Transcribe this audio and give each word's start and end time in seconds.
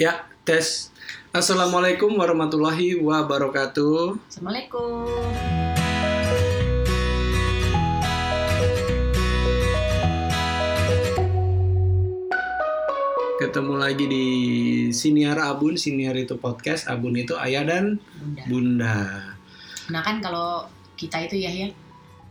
Ya, 0.00 0.24
tes. 0.48 0.88
Assalamualaikum 1.28 2.16
warahmatullahi 2.16 2.96
wabarakatuh. 3.04 4.16
Assalamualaikum. 4.32 5.12
Ketemu 13.44 13.74
lagi 13.76 14.08
di 14.08 14.26
Siniar 14.88 15.36
Abun. 15.36 15.76
Siniar 15.76 16.16
itu 16.16 16.40
podcast, 16.40 16.88
Abun 16.88 17.20
itu 17.20 17.36
ayah 17.36 17.68
dan 17.68 18.00
Bunda. 18.16 18.48
bunda. 18.48 18.96
Nah 19.92 20.00
kan 20.00 20.24
kalau 20.24 20.64
kita 20.96 21.28
itu 21.28 21.44
ya 21.44 21.52
ya, 21.52 21.68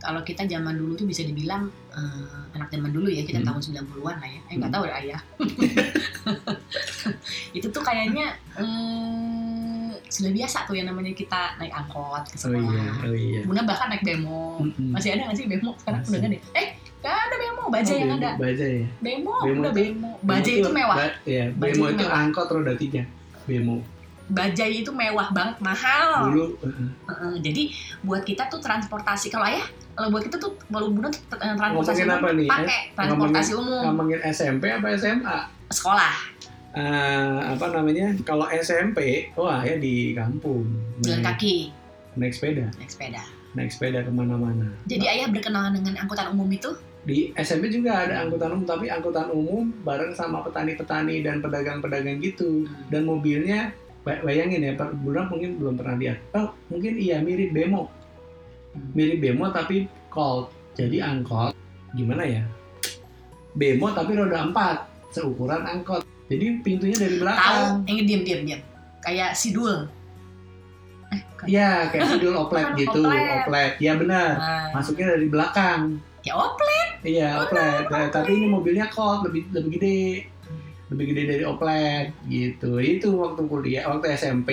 kalau 0.00 0.20
kita 0.20 0.42
zaman 0.44 0.74
dulu 0.74 0.92
tuh 0.94 1.04
bisa 1.04 1.20
dibilang 1.20 1.68
eh, 1.90 2.26
anak 2.52 2.68
zaman 2.68 2.88
dulu 2.88 3.06
ya, 3.06 3.20
kita 3.20 3.38
Hmm. 3.38 3.48
tahun 3.50 3.60
90-an 3.62 4.16
lah 4.16 4.28
ya. 4.28 4.40
Eh 4.42 4.54
nggak 4.54 4.66
Hmm. 4.66 4.74
tahu 4.74 4.84
ya 4.84 4.94
ayah. 4.96 5.20
itu 7.52 7.66
tuh 7.66 7.82
kayaknya 7.82 8.26
eh, 8.56 9.88
sudah 10.06 10.30
biasa 10.32 10.58
tuh 10.64 10.74
yang 10.74 10.86
namanya 10.86 11.12
kita 11.12 11.54
naik 11.56 11.70
angkot 11.70 12.24
ke 12.26 12.36
Oh 12.36 12.40
sekolah. 12.48 12.64
iya, 12.66 12.90
oh 13.02 13.14
iya. 13.14 13.40
Bunda 13.44 13.62
bahkan 13.62 13.88
naik 13.88 14.02
bemo. 14.02 14.58
Mm-mm. 14.60 14.90
Masih 14.90 15.12
ada 15.12 15.28
nggak 15.28 15.36
sih 15.36 15.46
bemo? 15.46 15.70
Sekarang 15.76 16.00
Masih. 16.00 16.10
udah 16.10 16.20
nggak 16.20 16.32
deh. 16.32 16.42
Eh 16.56 16.66
nggak 17.00 17.14
ada 17.16 17.34
bemo, 17.38 17.62
baja 17.66 17.86
Oh, 17.86 17.96
yang 17.96 18.08
bemo, 18.08 18.18
ada. 18.18 18.30
Baja 18.36 18.66
ya. 18.66 18.84
Bemo, 18.98 19.34
Bemo 19.40 19.60
udah 19.60 19.70
tuh- 19.70 19.76
bemo. 19.78 20.10
Bajai 20.20 20.54
itu 20.54 20.62
tuh- 20.62 20.74
mewah. 20.74 20.96
ba- 20.96 21.16
Iya, 21.24 21.44
Bajai 21.52 21.72
bemo 21.72 21.84
itu 21.84 21.92
itu 21.92 22.02
mewah. 22.02 22.20
angkot 22.20 22.48
roda 22.48 22.72
tiga. 22.74 23.02
Bemo. 23.44 23.76
Bajai 24.30 24.86
itu 24.86 24.90
mewah 24.94 25.28
banget, 25.34 25.56
mahal. 25.58 26.30
Dulu. 26.30 26.46
Heeh, 27.10 27.32
jadi 27.42 27.62
buat 28.06 28.22
kita 28.22 28.46
tuh 28.46 28.62
transportasi 28.62 29.28
kalau 29.28 29.50
ayah 29.50 29.66
kalau 29.98 30.08
buat 30.14 30.22
kita 30.24 30.38
tuh 30.40 30.54
kalau 30.70 30.88
bunda 30.88 31.10
tuh 31.10 31.36
eh, 31.42 31.54
transportasi 31.58 32.06
Ngomongin 32.06 32.08
umum 32.08 32.22
apa 32.24 32.30
nih? 32.32 32.48
pakai 32.48 32.78
Eh, 32.80 32.94
transportasi 32.96 33.52
umum 33.58 33.82
ngomongin 33.90 34.20
SMP 34.24 34.64
apa 34.70 34.86
SMA? 34.96 35.38
sekolah 35.70 36.14
Eh, 36.70 37.38
apa 37.50 37.66
namanya? 37.74 38.14
Kalau 38.22 38.46
SMP, 38.46 39.26
wah 39.34 39.58
ya 39.66 39.74
di 39.74 40.14
kampung. 40.14 40.70
jalan 41.02 41.26
kaki 41.26 41.74
naik 42.14 42.30
sepeda, 42.30 42.70
naik 42.78 42.90
sepeda 42.90 43.22
naik 43.54 43.70
sepeda 43.74 44.06
ke 44.06 44.10
mana-mana. 44.14 44.70
jadi 44.86 45.18
ayah 45.18 45.28
berkenalan 45.34 45.74
dengan 45.74 45.98
angkutan 46.06 46.30
umum 46.30 46.46
itu 46.50 46.70
Di 47.00 47.32
SMP 47.32 47.72
juga 47.72 48.04
ada 48.04 48.22
angkutan 48.22 48.52
umum, 48.52 48.68
tapi 48.68 48.92
angkutan 48.92 49.32
umum 49.32 49.72
bareng 49.82 50.12
sama 50.12 50.44
petani-petani 50.44 51.24
dan 51.24 51.40
pedagang-pedagang 51.40 52.20
gitu. 52.20 52.68
Dan 52.92 53.08
mobilnya, 53.08 53.72
bayangin 54.02 54.60
ya, 54.62 54.72
Pak 54.74 54.96
Bunda 54.98 55.26
mungkin 55.26 55.56
belum 55.56 55.74
pernah 55.76 55.96
lihat. 55.96 56.18
Oh, 56.32 56.50
mungkin 56.66 56.96
iya 56.96 57.20
mirip 57.20 57.50
bemo, 57.50 57.88
Hmm. 58.70 58.94
mirip 58.94 59.18
bemo 59.18 59.50
tapi 59.50 59.84
cold. 60.08 60.48
Jadi 60.72 60.98
angkot, 60.98 61.52
gimana 61.92 62.22
ya? 62.22 62.42
Bemo 63.52 63.90
tapi 63.90 64.14
roda 64.14 64.46
empat, 64.46 64.76
seukuran 65.10 65.62
angkot. 65.62 66.00
Jadi 66.26 66.62
pintunya 66.62 66.94
dari 66.94 67.16
tahu 67.16 67.22
belakang. 67.26 67.72
ini 67.84 68.00
diam 68.04 68.22
diam 68.22 68.42
diam 68.46 68.60
kayak 69.00 69.34
sidul 69.34 69.90
eh 71.10 71.20
kan. 71.34 71.46
Iya, 71.50 71.90
kayak 71.90 72.06
sidul 72.08 72.38
oplet 72.38 72.70
gitu, 72.78 73.02
Oplet. 73.02 73.42
oplet. 73.42 73.72
Iya 73.82 73.92
benar. 73.98 74.30
Nah, 74.38 74.66
Masuknya 74.72 75.06
dari 75.10 75.26
belakang. 75.26 75.80
ya 76.20 76.36
oplet 76.36 76.88
Iya, 77.02 77.28
Oh, 77.34 77.48
oplet. 77.48 77.82
Nah, 77.88 78.06
tapi 78.08 78.30
ini 78.30 78.46
mobilnya 78.46 78.86
Colt 78.86 79.26
lebih 79.26 79.50
lebih 79.50 79.70
gede. 79.74 80.02
Lebih 80.90 81.04
gede 81.08 81.22
dari 81.28 81.44
oplet 81.44 82.10
gitu. 82.26 82.76
Itu 82.76 83.14
waktu 83.16 83.42
kuliah, 83.44 83.86
waktu 83.86 84.10
SMP 84.12 84.50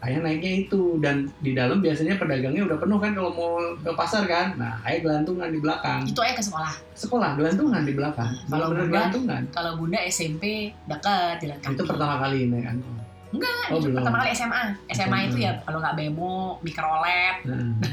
ayah 0.00 0.18
naiknya 0.18 0.52
itu 0.60 0.98
dan 0.98 1.30
di 1.38 1.50
dalam 1.52 1.78
biasanya 1.78 2.14
pedagangnya 2.14 2.62
udah 2.64 2.74
penuh 2.76 2.98
kan 2.98 3.10
kalau 3.12 3.30
mau 3.30 3.50
ke 3.76 3.90
pasar 3.92 4.22
kan. 4.24 4.54
Nah, 4.56 4.78
ayah 4.82 4.98
gelantungan 5.00 5.46
di 5.46 5.58
belakang. 5.58 6.02
itu 6.04 6.18
ayah 6.20 6.34
ke 6.34 6.42
sekolah 6.42 6.72
Sekolah 6.92 7.30
gelantungan 7.32 7.82
di 7.82 7.92
belakang. 7.92 8.30
Kalau 8.44 8.66
bunda- 8.68 8.86
gelantungan. 8.88 9.42
kalau 9.50 9.72
bunda 9.76 9.98
SMP 10.04 10.42
dekat 10.84 11.38
jalan 11.38 11.58
kaki 11.60 11.72
Itu 11.72 11.82
pertama 11.84 12.14
kali 12.18 12.38
naik 12.46 12.66
angkot. 12.68 12.98
enggak 13.32 13.64
Oh, 13.64 13.78
itu 13.78 13.88
belum. 13.88 13.96
pertama 13.96 14.16
kali 14.20 14.30
SMA 14.30 14.62
SMA 14.90 15.18
itu 15.24 15.36
SMA. 15.36 15.40
ya 15.40 15.52
kalau 15.64 15.78
nggak 15.80 15.96
bemo 15.96 16.34
mikrolet 16.60 17.36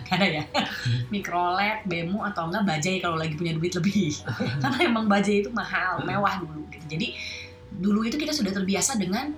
Gak 0.04 0.16
ada 0.18 0.28
ya 0.28 0.44
mikrolet 1.14 1.80
bemo 1.86 2.20
atau 2.22 2.44
enggak 2.46 2.68
bajai 2.68 3.00
kalau 3.00 3.16
lagi 3.16 3.34
punya 3.34 3.54
duit 3.54 3.72
lebih 3.72 4.12
karena 4.62 4.78
emang 4.84 5.06
bajai 5.06 5.40
itu 5.40 5.50
mahal 5.50 6.04
mewah 6.04 6.36
dulu 6.38 6.68
gitu 6.70 6.86
jadi 6.90 7.08
dulu 7.80 8.04
itu 8.04 8.20
kita 8.20 8.36
sudah 8.36 8.52
terbiasa 8.52 9.00
dengan 9.00 9.32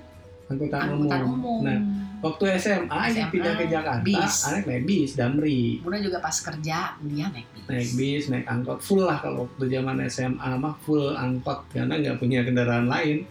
angkutan, 0.50 0.82
angkutan 0.90 1.20
umum. 1.24 1.38
umum. 1.38 1.60
Nah, 1.64 1.78
waktu 2.26 2.44
SMA, 2.58 3.00
SMA, 3.14 3.30
pindah 3.32 3.54
ke 3.56 3.66
Jakarta, 3.70 4.04
bis. 4.04 4.36
anak 4.50 4.64
naik 4.68 4.84
bis, 4.90 5.12
Damri. 5.16 5.62
Bunda 5.80 5.98
juga 6.02 6.18
pas 6.20 6.36
kerja 6.36 6.98
kuliah 7.00 7.30
naik 7.32 7.48
bis. 7.54 7.66
Naik 7.70 7.90
bis, 7.96 8.24
naik 8.34 8.46
angkot 8.50 8.80
full 8.82 9.06
lah 9.06 9.18
kalau 9.22 9.48
waktu 9.48 9.64
zaman 9.70 10.02
SMA 10.10 10.52
mah 10.58 10.76
full 10.84 11.14
angkot 11.16 11.70
karena 11.72 11.94
nggak 12.02 12.18
punya 12.18 12.42
kendaraan 12.44 12.90
lain. 12.90 13.24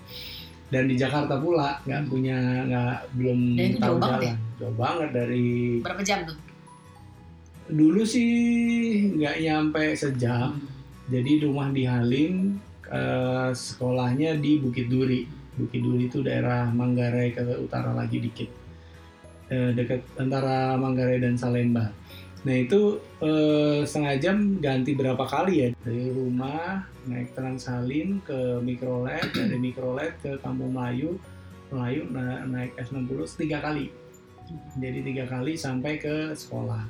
Dan 0.70 0.86
di 0.86 0.94
Jakarta 0.94 1.34
pula 1.42 1.82
nggak 1.82 2.02
punya 2.06 2.38
nggak 2.70 2.96
belum 3.18 3.58
Dan 3.58 3.74
itu 3.74 3.78
tahu 3.82 3.90
jauh 3.90 3.98
banget 3.98 4.22
jalan. 4.22 4.38
jauh 4.62 4.76
banget 4.78 5.08
dari 5.10 5.46
berapa 5.82 6.02
jam 6.06 6.18
tuh? 6.22 6.38
Dulu 7.70 8.02
sih 8.06 8.30
nggak 9.18 9.36
nyampe 9.42 9.84
sejam. 9.98 10.62
Jadi 11.10 11.42
rumah 11.42 11.74
di 11.74 11.82
Halim 11.90 12.54
eh, 12.90 13.50
sekolahnya 13.54 14.36
di 14.36 14.58
Bukit 14.58 14.90
Duri. 14.90 15.26
Bukit 15.56 15.80
Duri 15.82 16.10
itu 16.10 16.20
daerah 16.20 16.68
Manggarai 16.70 17.32
ke 17.34 17.42
utara 17.58 17.94
lagi 17.94 18.18
dikit. 18.18 18.50
Eh, 19.50 19.70
dekat 19.74 20.02
antara 20.18 20.78
Manggarai 20.78 21.18
dan 21.18 21.34
Salemba. 21.34 21.90
Nah 22.40 22.56
itu 22.56 23.02
eh, 23.20 23.84
setengah 23.84 24.16
jam 24.16 24.36
ganti 24.62 24.96
berapa 24.96 25.20
kali 25.26 25.54
ya? 25.60 25.68
Dari 25.84 26.08
rumah 26.14 26.86
naik 27.04 27.36
Trans 27.36 27.68
Halim 27.68 28.20
ke 28.24 28.60
Mikrolet 28.64 29.28
dari 29.32 29.56
Mikrolet 29.60 30.16
ke 30.20 30.40
Kampung 30.40 30.72
Melayu. 30.72 31.20
Melayu 31.70 32.02
na- 32.10 32.42
naik 32.48 32.74
S60 32.80 33.46
tiga 33.46 33.62
kali. 33.62 33.92
Jadi 34.82 34.98
tiga 35.06 35.24
kali 35.30 35.54
sampai 35.54 36.02
ke 36.02 36.34
sekolah. 36.34 36.82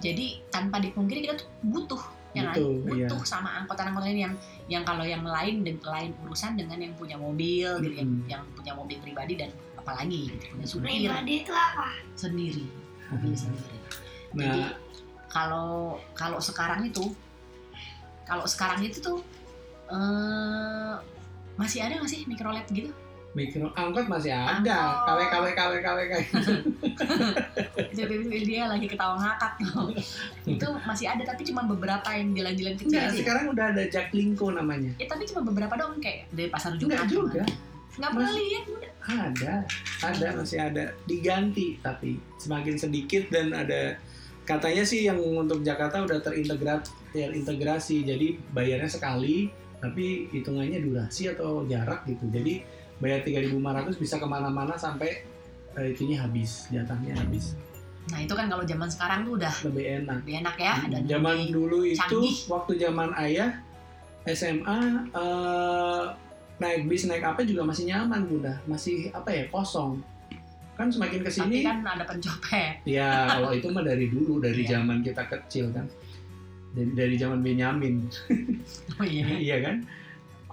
Jadi 0.00 0.40
tanpa 0.52 0.80
dipungkiri 0.80 1.28
kita 1.28 1.40
tuh 1.40 1.48
butuh 1.64 2.02
yang 2.30 2.54
Butuh, 2.54 2.70
lain 2.70 2.94
iya. 2.94 3.06
butuh 3.10 3.20
sama 3.26 3.50
angkutan-angkutan 3.62 4.10
ini 4.14 4.22
yang 4.22 4.34
yang 4.70 4.82
kalau 4.86 5.02
yang 5.02 5.26
lain 5.26 5.66
dan 5.66 5.76
lain 5.82 6.10
urusan 6.22 6.54
dengan 6.54 6.78
yang 6.78 6.94
punya 6.94 7.18
mobil 7.18 7.68
gitu 7.82 7.94
yang, 7.98 8.10
yang 8.30 8.42
punya 8.54 8.72
mobil 8.78 8.96
pribadi 9.02 9.34
dan 9.34 9.50
apalagi 9.74 10.30
gitu, 10.30 10.44
punya 10.54 10.66
supir 10.68 10.90
Pribadi 11.10 11.34
itu 11.42 11.52
apa? 11.56 11.88
sendiri 12.14 12.64
mobil 13.10 13.34
sendiri 13.42 13.78
Jadi 14.30 14.60
nah 14.62 14.70
kalau 15.30 15.98
kalau 16.14 16.38
sekarang 16.38 16.86
itu 16.86 17.10
kalau 18.26 18.46
sekarang 18.46 18.82
itu 18.86 19.02
tuh 19.02 19.18
eh 19.90 20.94
masih 21.58 21.82
ada 21.82 21.98
nggak 21.98 22.10
sih 22.10 22.22
mikrolet 22.30 22.66
gitu? 22.70 22.94
Mikro 23.30 23.70
angkot 23.72 24.10
masih 24.10 24.34
ada 24.34 24.58
Angkot. 24.58 25.06
KW 25.06 25.20
KW 25.30 25.44
KW 25.54 25.72
KW 25.78 25.98
KW 26.02 26.20
Itu, 27.90 28.02
itu, 28.02 28.26
itu 28.26 28.44
dia 28.44 28.66
lagi 28.66 28.86
ketawa 28.86 29.14
ngakak 29.18 29.52
tuh. 29.58 29.90
itu 30.46 30.66
masih 30.82 31.06
ada 31.10 31.22
tapi 31.22 31.42
cuma 31.46 31.62
beberapa 31.64 32.06
yang 32.10 32.34
jalan-jalan 32.34 32.74
kecil 32.74 32.90
Enggak, 32.90 33.06
aja. 33.06 33.10
ya. 33.10 33.18
sekarang 33.22 33.44
udah 33.50 33.66
ada 33.70 33.82
Jaklingko 33.86 34.46
namanya. 34.50 34.92
Ya, 34.98 35.06
tapi 35.06 35.26
cuma 35.26 35.40
beberapa 35.42 35.74
dong 35.74 35.98
kayak 35.98 36.26
dari 36.30 36.48
pasar 36.50 36.74
Enggak 36.74 37.06
Jumat. 37.06 37.10
juga. 37.10 37.42
Nggak 37.98 38.10
pernah 38.14 38.32
lihat. 38.32 38.64
Ada, 39.00 39.54
ada 40.06 40.26
masih 40.38 40.58
ada. 40.60 40.84
Diganti 41.04 41.66
tapi 41.80 42.10
semakin 42.36 42.74
sedikit 42.78 43.26
dan 43.30 43.50
ada 43.50 43.98
katanya 44.44 44.82
sih 44.82 45.06
yang 45.06 45.18
untuk 45.18 45.62
Jakarta 45.62 46.02
udah 46.02 46.18
terintegrasi 46.18 46.90
terintegrasi. 47.10 47.96
Jadi 48.06 48.38
bayarnya 48.50 48.90
sekali 48.90 49.50
tapi 49.80 50.28
hitungannya 50.28 50.78
durasi 50.78 51.28
atau 51.28 51.64
jarak 51.64 52.04
gitu. 52.04 52.28
Jadi 52.28 52.60
bayar 52.96 53.20
3.500 53.20 53.56
bisa 53.96 54.16
ke 54.16 54.26
mana-mana 54.26 54.76
sampai 54.76 55.24
eh, 55.72 55.86
itunya 55.88 56.18
habis, 56.18 56.68
jatahnya 56.68 57.16
habis. 57.16 57.56
Nah 58.06 58.18
itu 58.18 58.32
kan 58.32 58.46
kalau 58.46 58.62
zaman 58.62 58.86
sekarang 58.86 59.22
tuh 59.22 59.36
udah 59.36 59.54
Lebih 59.62 59.84
enak. 60.02 60.16
lebih 60.20 60.34
enak 60.38 60.56
ya 60.58 60.74
dan 60.88 61.02
zaman 61.06 61.36
lebih- 61.38 61.52
dulu 61.52 61.78
itu 61.82 62.00
canggih. 62.02 62.36
waktu 62.46 62.72
zaman 62.76 63.08
ayah 63.16 63.50
SMA 64.26 64.78
eh, 65.10 66.04
naik 66.58 66.84
bis 66.86 67.06
naik 67.06 67.24
apa 67.24 67.40
juga 67.40 67.62
masih 67.62 67.86
nyaman 67.86 68.20
bunda 68.22 68.52
masih 68.64 69.08
apa 69.10 69.30
ya 69.30 69.44
kosong 69.48 69.96
kan 70.74 70.88
semakin 70.88 71.18
tapi 71.18 71.26
ke 71.26 71.30
sini 71.30 71.56
kan 71.60 71.80
ada 71.82 72.04
pencopet. 72.04 72.80
ya 72.84 73.28
kalau 73.30 73.48
itu 73.50 73.66
mah 73.66 73.80
dari 73.82 74.08
dulu 74.08 74.40
dari 74.40 74.60
Iya. 74.60 74.76
zaman 74.76 75.00
kita 75.00 75.24
kecil 75.26 75.68
kan 75.70 75.84
dari 76.74 76.90
dari 76.94 77.14
zaman 77.18 77.40
Benyamin. 77.42 78.06
Oh 79.00 79.06
iya. 79.08 79.24
iya 79.40 79.56
kan? 79.64 79.80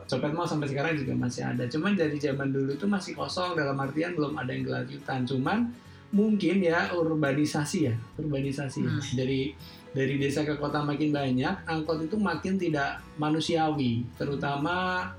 Copet 0.08 0.32
mau 0.32 0.48
sampai 0.48 0.72
sekarang 0.72 0.96
juga 0.96 1.12
masih 1.20 1.44
ada. 1.44 1.68
Cuman 1.68 2.00
dari 2.00 2.16
zaman 2.16 2.56
dulu 2.56 2.80
tuh 2.80 2.88
masih 2.88 3.12
kosong. 3.12 3.60
Dalam 3.60 3.76
artian 3.76 4.16
belum 4.16 4.40
ada 4.40 4.56
yang 4.56 4.64
gelanjutan 4.64 5.28
cuman 5.28 5.68
mungkin 6.16 6.64
ya 6.64 6.96
urbanisasi 6.96 7.92
ya. 7.92 7.96
Urbanisasi. 8.16 8.88
Hmm. 8.88 9.04
dari 9.20 9.52
dari 9.92 10.16
desa 10.16 10.48
ke 10.48 10.56
kota 10.56 10.80
makin 10.80 11.12
banyak 11.12 11.68
angkot 11.68 12.08
itu 12.08 12.16
makin 12.16 12.56
tidak 12.56 13.04
manusiawi. 13.20 14.08
Terutama 14.16 15.12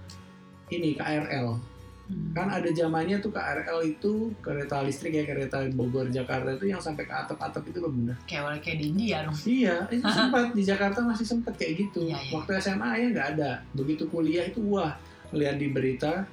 ini 0.72 0.96
KRL 0.96 1.67
Hmm. 2.08 2.32
kan 2.32 2.48
ada 2.48 2.72
zamannya 2.72 3.20
tuh 3.20 3.28
KRL 3.28 3.84
itu 3.84 4.32
kereta 4.40 4.80
listrik 4.80 5.12
ya 5.12 5.28
kereta 5.28 5.60
Bogor 5.76 6.08
Jakarta 6.08 6.56
itu 6.56 6.72
yang 6.72 6.80
sampai 6.80 7.04
ke 7.04 7.12
atap-atap 7.12 7.60
itu 7.68 7.84
loh 7.84 7.92
bunda 7.92 8.16
Kayak 8.24 8.64
kayak 8.64 8.80
di 8.80 8.84
India 8.96 9.28
dong. 9.28 9.36
Iya, 9.44 9.76
itu 9.92 10.08
sempat 10.16 10.56
di 10.56 10.62
Jakarta 10.64 11.04
masih 11.04 11.28
sempat 11.28 11.60
kayak 11.60 11.84
gitu. 11.84 12.08
Iya, 12.08 12.16
iya. 12.16 12.32
Waktu 12.32 12.50
SMA 12.64 12.90
ya 12.96 13.06
nggak 13.12 13.28
ada. 13.36 13.50
Begitu 13.76 14.08
kuliah 14.08 14.48
itu 14.48 14.64
wah, 14.72 14.96
lihat 15.36 15.60
di 15.60 15.68
berita 15.68 16.24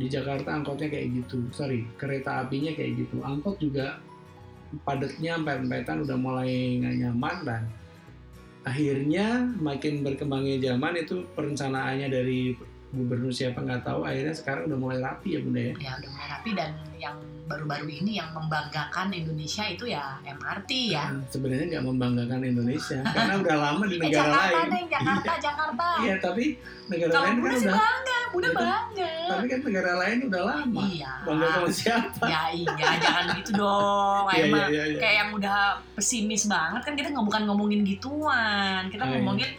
di 0.00 0.06
Jakarta 0.08 0.54
angkotnya 0.54 0.88
kayak 0.88 1.08
gitu 1.12 1.44
sorry 1.50 1.84
kereta 1.98 2.46
apinya 2.46 2.72
kayak 2.72 3.04
gitu 3.04 3.20
angkot 3.20 3.58
juga 3.58 3.98
padatnya 4.86 5.36
empet-empetan 5.36 6.06
udah 6.06 6.16
mulai 6.16 6.78
nggak 6.78 6.96
nyaman 7.04 7.36
dan 7.42 7.62
akhirnya 8.62 9.50
makin 9.58 10.04
berkembangnya 10.04 10.72
zaman 10.72 10.94
itu 11.00 11.26
perencanaannya 11.36 12.08
dari 12.08 12.54
gubernur 12.90 13.30
siapa 13.30 13.58
nggak 13.58 13.82
tahu 13.82 14.02
akhirnya 14.02 14.34
sekarang 14.34 14.66
udah 14.66 14.78
mulai 14.78 14.98
rapi 14.98 15.28
ya 15.32 15.40
bunda 15.40 15.60
ya? 15.62 15.74
Ya 15.78 15.92
udah 15.96 16.10
mulai 16.10 16.28
rapi 16.28 16.50
dan 16.52 16.70
yang 16.96 17.16
baru-baru 17.46 17.86
ini 17.88 18.14
yang 18.14 18.30
membanggakan 18.30 19.10
Indonesia 19.10 19.62
itu 19.64 19.84
ya 19.84 20.18
MRT 20.22 20.70
ya. 20.88 21.06
Hmm, 21.08 21.22
sebenarnya 21.26 21.66
nggak 21.68 21.84
membanggakan 21.84 22.40
Indonesia 22.44 22.98
karena 23.14 23.34
udah 23.36 23.56
lama 23.60 23.84
di 23.84 23.94
eh 23.94 24.00
negara 24.00 24.14
Jakarta 24.22 24.42
lain. 24.54 24.66
deh 24.68 24.84
Jakarta 24.88 25.32
Jakarta. 25.38 25.86
Iya 26.00 26.14
tapi 26.18 26.44
negara 26.86 27.10
kalau 27.10 27.24
lain 27.24 27.34
kan 27.36 27.42
udah 27.42 27.72
bangga 27.72 28.18
Bunda 28.30 28.46
Iya. 28.46 28.54
bangga. 28.56 29.12
tapi 29.26 29.46
kan 29.46 29.60
negara 29.62 29.92
lain 29.96 30.18
udah 30.26 30.42
lama. 30.44 30.82
Iya. 30.86 31.12
Bangga 31.22 31.46
sama 31.48 31.68
siapa? 31.72 32.24
Ya 32.26 32.42
iya 32.50 32.70
jangan 32.98 33.24
gitu 33.38 33.50
dong. 33.56 34.24
Iya, 34.28 34.42
emang 34.44 34.66
iya, 34.66 34.66
iya, 34.70 34.84
iya. 34.86 34.98
kayak 34.98 35.16
yang 35.16 35.30
udah 35.32 35.58
pesimis 35.94 36.42
banget 36.46 36.82
kan 36.82 36.94
kita 36.94 37.08
nggak 37.10 37.26
bukan 37.26 37.42
ngomongin 37.46 37.80
gituan. 37.82 38.86
Kita 38.86 39.02
Oh, 39.02 39.10
iya. 39.10 39.50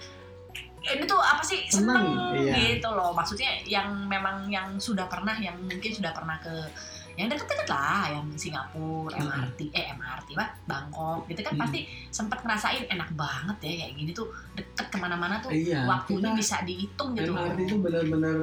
Ngomongin 0.81 0.97
ini 0.97 1.05
tuh 1.05 1.21
apa 1.21 1.41
sih 1.41 1.59
Seneng, 1.67 2.05
iya. 2.35 2.53
gitu 2.73 2.89
loh 2.89 3.13
maksudnya 3.13 3.53
yang 3.63 3.87
memang 4.05 4.49
yang 4.49 4.73
sudah 4.77 5.05
pernah 5.05 5.37
yang 5.37 5.53
mungkin 5.61 5.91
sudah 5.91 6.09
pernah 6.09 6.37
ke 6.37 6.49
yang 7.13 7.27
deket-deket 7.27 7.67
lah 7.67 8.07
yang 8.09 8.25
Singapura 8.33 9.13
Hmm. 9.13 9.29
MRT 9.29 9.69
eh 9.69 9.91
MRT 9.91 10.33
pak 10.33 10.49
Bangkok 10.65 11.27
gitu 11.27 11.43
kan 11.43 11.53
Hmm. 11.53 11.61
pasti 11.61 11.79
sempat 12.09 12.41
ngerasain 12.41 12.87
enak 12.87 13.13
banget 13.13 13.57
ya 13.61 13.71
kayak 13.77 13.93
gini 13.95 14.11
tuh 14.11 14.25
deket 14.51 14.87
ke 14.87 14.97
mana-mana 14.97 15.37
tuh 15.37 15.51
Iya, 15.51 15.85
waktunya 15.85 16.31
kita- 16.31 16.39
bisa 16.39 16.55
dihitung 16.63 17.13
gitu 17.13 17.31
MRT 17.31 17.59
itu 17.61 17.75
benar-benar 17.77 18.37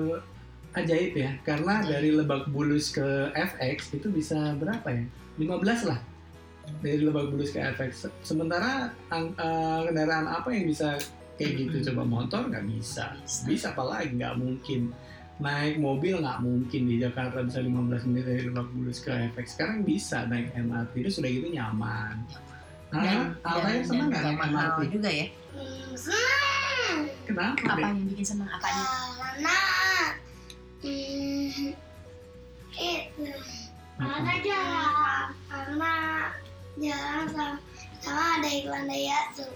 ajaib 0.70 1.12
ya 1.12 1.30
karena 1.42 1.72
Ajaib. 1.80 1.90
dari 1.90 2.08
Lebak 2.12 2.42
Bulus 2.48 2.92
ke 2.92 3.02
FX 3.34 3.78
itu 3.94 4.08
bisa 4.08 4.36
berapa 4.54 4.86
ya 4.86 5.02
15 5.40 5.88
lah 5.88 5.98
dari 6.78 7.00
Lebak 7.00 7.32
Bulus 7.32 7.50
ke 7.50 7.58
FX 7.58 8.06
sementara 8.20 8.92
eh, 9.10 9.26
kendaraan 9.82 10.28
apa 10.28 10.52
yang 10.52 10.68
bisa 10.68 10.94
kayak 11.38 11.52
gitu. 11.56 11.76
Coba 11.90 12.02
motor 12.04 12.42
nggak 12.50 12.66
bisa. 12.66 13.14
Bisa. 13.46 13.70
apalagi 13.72 14.12
nggak 14.12 14.34
mungkin. 14.36 14.90
Naik 15.38 15.78
mobil 15.78 16.18
nggak 16.18 16.42
mungkin 16.42 16.82
di 16.90 16.98
Jakarta 16.98 17.46
bisa 17.46 17.62
15 17.62 18.10
menit 18.10 18.26
dari 18.26 18.42
Lebak 18.42 18.74
Bulus 18.74 18.98
ke 18.98 19.14
sekarang 19.46 19.86
bisa 19.86 20.26
naik 20.26 20.50
MRT 20.50 20.92
itu 20.98 21.10
sudah 21.14 21.30
gitu 21.30 21.46
nyaman. 21.48 22.18
Dan, 22.90 23.38
Ah, 23.46 23.54
Altair 23.54 23.78
dan, 23.78 23.86
senang 23.86 24.08
nggak 24.10 24.22
dan 24.26 24.34
naik 24.34 24.50
MRT? 24.50 24.78
juga 24.90 25.08
ya? 25.14 25.26
Hmm, 25.54 25.90
senang 25.94 27.06
Kenapa? 27.54 27.70
apa 27.70 27.78
yang 27.86 27.98
bikin 28.10 28.26
senang? 28.26 28.48
Apanya? 28.50 28.84
Karena 29.38 29.58
hmm, 30.82 31.70
itu 32.74 33.30
karena 33.94 34.32
jalan 34.42 35.26
karena 35.46 35.92
jalan 36.78 37.24
sama, 37.30 37.46
sama 38.08 38.24
ada 38.34 38.48
iklan 38.48 38.84
Daihatsu 38.84 39.46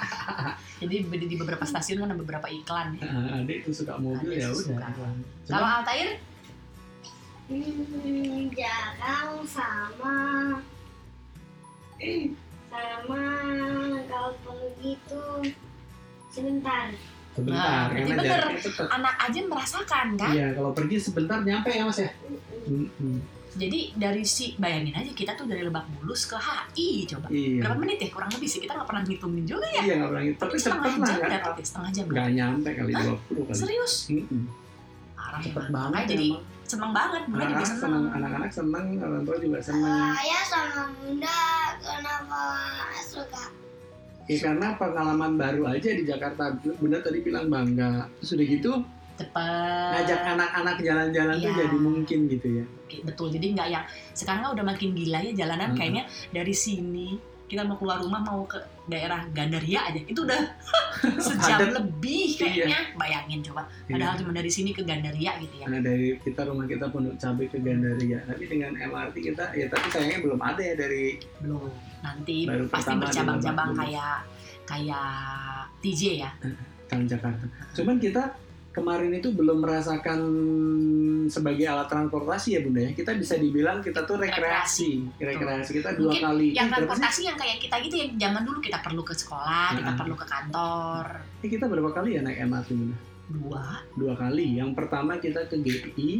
jadi 0.80 0.94
di 1.02 1.26
di 1.26 1.36
beberapa 1.36 1.64
stasiun 1.64 1.98
kan 1.98 2.08
ada 2.08 2.18
beberapa 2.18 2.46
iklan 2.46 2.94
ya 2.94 3.02
Ah, 3.02 3.40
adik 3.40 3.64
tuh 3.64 3.74
suka 3.74 3.96
mobil 3.96 4.32
ya 4.34 4.48
suka. 4.50 4.76
udah. 4.76 5.12
kalau 5.46 5.68
Altair 5.78 6.08
hmm, 7.48 8.44
jalan 8.50 9.28
sama 9.44 10.16
sama 12.70 13.24
kalau 14.06 14.30
pergi 14.40 14.92
tuh 15.04 15.42
sebentar 16.30 16.92
Sebentar, 17.30 17.94
Nah, 17.94 18.10
bener. 18.10 18.42
anak 18.90 19.14
aja 19.20 19.40
merasakan 19.40 20.18
kan 20.18 20.34
Iya, 20.34 20.50
kalau 20.50 20.74
pergi 20.74 20.98
sebentar 20.98 21.38
nyampe 21.40 21.70
ya 21.70 21.86
mas 21.86 22.02
ya. 22.02 22.10
Mm-mm. 22.66 23.22
Jadi 23.52 23.80
dari 23.92 24.22
si 24.22 24.54
bayangin 24.54 24.92
aja 24.92 25.10
kita 25.10 25.32
tuh 25.32 25.44
dari 25.44 25.60
Lebak 25.60 25.82
Bulus 25.92 26.22
ke 26.22 26.36
HI 26.36 27.02
coba 27.04 27.26
Iya. 27.28 27.60
berapa 27.60 27.76
menit 27.76 27.98
ya 27.98 28.08
kurang 28.08 28.30
lebih 28.30 28.46
sih 28.46 28.58
kita 28.58 28.72
nggak 28.72 28.86
pernah 28.86 29.02
ngitungin 29.02 29.44
juga 29.44 29.66
ya 29.68 29.82
Iya 29.82 29.94
nggak 29.96 30.08
pernah 30.08 30.24
gitu. 30.24 30.38
Tapi 30.38 30.56
setengah 30.56 30.86
jam 31.00 31.18
kan. 31.18 31.30
ya 31.30 31.40
setengah 31.60 31.90
jam 31.90 32.04
Nggak 32.06 32.28
nyampe 32.32 32.68
kali 32.72 32.92
20 32.92 33.10
kali. 33.42 33.56
serius 33.56 33.94
Mm-mm. 34.08 34.42
parah 35.12 35.40
Cepet 35.40 35.64
emang. 35.64 35.72
banget. 35.72 36.02
Jadi 36.08 36.28
emang. 36.30 36.42
seneng 36.62 36.90
banget 36.92 37.22
bunda 37.24 37.42
juga 37.42 37.50
Anak-anak 37.50 37.66
seneng 37.66 37.80
senang, 37.80 38.04
anak-anak 38.14 38.50
senang, 38.52 38.86
orang 39.00 39.22
tua 39.24 39.36
juga 39.36 39.58
senang. 39.60 40.08
Ayah 40.14 40.42
sama 40.44 40.82
bunda 40.94 41.38
kenapa 41.80 42.42
suka 43.02 43.44
Ya 44.24 44.38
karena 44.38 44.66
pengalaman 44.74 45.32
baru 45.34 45.62
aja 45.66 45.90
di 45.90 46.06
Jakarta. 46.06 46.54
Bunda 46.78 46.98
tadi 46.98 47.18
bilang 47.18 47.50
bangga. 47.50 48.06
Terus 48.16 48.30
udah 48.32 48.46
gitu 48.48 48.72
cepet 49.20 49.90
ngajak 49.94 50.20
anak-anak 50.26 50.76
jalan-jalan 50.78 51.34
tuh 51.36 51.46
Iya. 51.46 51.58
jadi 51.60 51.76
mungkin 51.78 52.18
gitu 52.26 52.48
ya. 52.54 52.64
betul 53.02 53.28
jadi 53.28 53.46
nggak 53.52 53.68
yang 53.70 53.84
sekarang 54.12 54.40
kan 54.42 54.50
udah 54.52 54.64
makin 54.66 54.90
gila 54.92 55.18
ya 55.20 55.32
jalanan 55.36 55.70
Hmm. 55.70 55.78
kayaknya 55.78 56.02
dari 56.30 56.50
sini 56.52 57.08
kita 57.46 57.62
mau 57.62 57.74
keluar 57.74 57.98
rumah 57.98 58.18
mau 58.20 58.46
ke 58.46 58.54
daerah 58.86 59.26
Gandaria 59.28 59.82
aja 59.84 59.98
itu 60.00 60.20
udah 60.20 60.38
sejam 61.20 61.58
Padat. 61.60 61.74
lebih 61.74 62.34
kayaknya 62.36 62.94
bayangin 62.94 63.42
coba 63.42 63.66
padahal 63.84 64.14
Iya. 64.14 64.20
cuma 64.20 64.30
dari 64.32 64.46
sini 64.48 64.70
ke 64.70 64.82
Gandaria 64.82 65.34
gitu 65.36 65.54
ya 65.56 65.66
Nah 65.66 65.80
dari 65.80 66.14
kita 66.16 66.46
rumah 66.46 66.64
kita 66.64 66.86
pondok 66.88 67.14
cabai 67.16 67.46
ke 67.46 67.58
Gandaria. 67.58 68.22
Tapi 68.22 68.44
dengan 68.44 68.72
MRT 68.72 69.16
kita 69.24 69.44
ya 69.52 69.66
tapi 69.66 69.86
sayangnya 69.88 70.18
belum 70.20 70.38
ada 70.40 70.62
ya 70.62 70.74
dari 70.74 71.04
belum 71.38 71.62
nanti 72.00 72.36
Baru 72.44 72.64
pasti 72.66 72.94
bercabang-cabang 72.96 73.70
kayak 73.76 74.16
kayak 74.64 75.10
TJ 75.80 76.02
ya 76.18 76.30
Transjakarta. 76.86 77.46
Cuman 77.72 77.98
kita 77.98 78.22
kemarin 78.70 79.10
itu 79.12 79.30
belum 79.30 79.60
merasakan 79.60 80.20
sebagai 81.26 81.62
alat 81.64 81.86
transportasi 81.86 82.54
ya 82.54 82.60
bunda 82.60 82.80
ya. 82.80 82.90
Kita 82.92 83.14
bisa 83.14 83.34
dibilang 83.34 83.78
kita 83.80 84.02
tuh 84.02 84.14
rekreasi, 84.16 85.10
rekreasi 85.16 85.70
kita 85.74 85.94
dua 85.94 86.10
Mungkin 86.10 86.22
kali. 86.24 86.48
yang 86.52 86.68
transportasi 86.68 87.20
yang 87.24 87.34
kayak 87.34 87.58
kita 87.58 87.76
gitu 87.80 87.96
yang 87.96 88.10
zaman 88.16 88.42
dulu 88.44 88.58
kita 88.58 88.78
perlu 88.78 89.02
ke 89.02 89.12
sekolah 89.12 89.74
kita 89.74 89.90
Nah. 89.90 89.98
perlu 89.98 90.14
ke 90.14 90.24
kantor 90.24 91.04
Eh, 91.40 91.48
kita 91.48 91.64
berapa 91.64 91.90
kali 91.90 92.14
ya 92.14 92.20
naik 92.20 92.38
MRT 92.40 92.68
bunda? 92.72 92.96
dua 93.28 93.62
Dua 93.94 94.14
kali. 94.16 94.46
Yang 94.54 94.70
pertama 94.74 95.12
kita 95.16 95.40
ke 95.44 95.56
GI, 95.56 96.10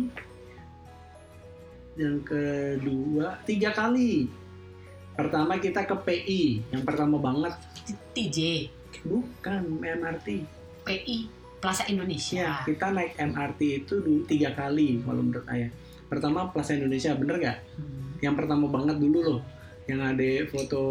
yang 1.96 2.18
kedua 2.20 3.38
tiga 3.44 3.70
kali. 3.70 4.30
Pertama 5.12 5.58
kita 5.58 5.84
ke 5.84 5.96
PI, 5.98 6.42
yang 6.70 6.80
pertama 6.80 7.18
banget 7.18 7.52
TJ 8.10 8.70
bukan 9.02 9.60
MRT. 9.76 10.46
PI 10.80 11.18
Plaza 11.60 11.84
Indonesia 11.92 12.40
Ya, 12.40 12.64
kita 12.64 12.88
naik 12.90 13.20
MRT 13.20 13.60
itu 13.84 13.94
dulu 14.00 14.24
tiga 14.24 14.56
kali 14.56 15.04
kalau 15.04 15.20
menurut 15.20 15.44
ayah. 15.52 15.68
Pertama 16.08 16.48
Plaza 16.50 16.74
Indonesia, 16.74 17.12
bener 17.14 17.36
nggak? 17.36 17.58
Hmm. 17.76 18.08
Yang 18.24 18.34
pertama 18.40 18.66
banget 18.66 18.96
dulu 18.96 19.18
loh, 19.20 19.40
yang 19.86 20.00
ada 20.00 20.30
foto 20.48 20.82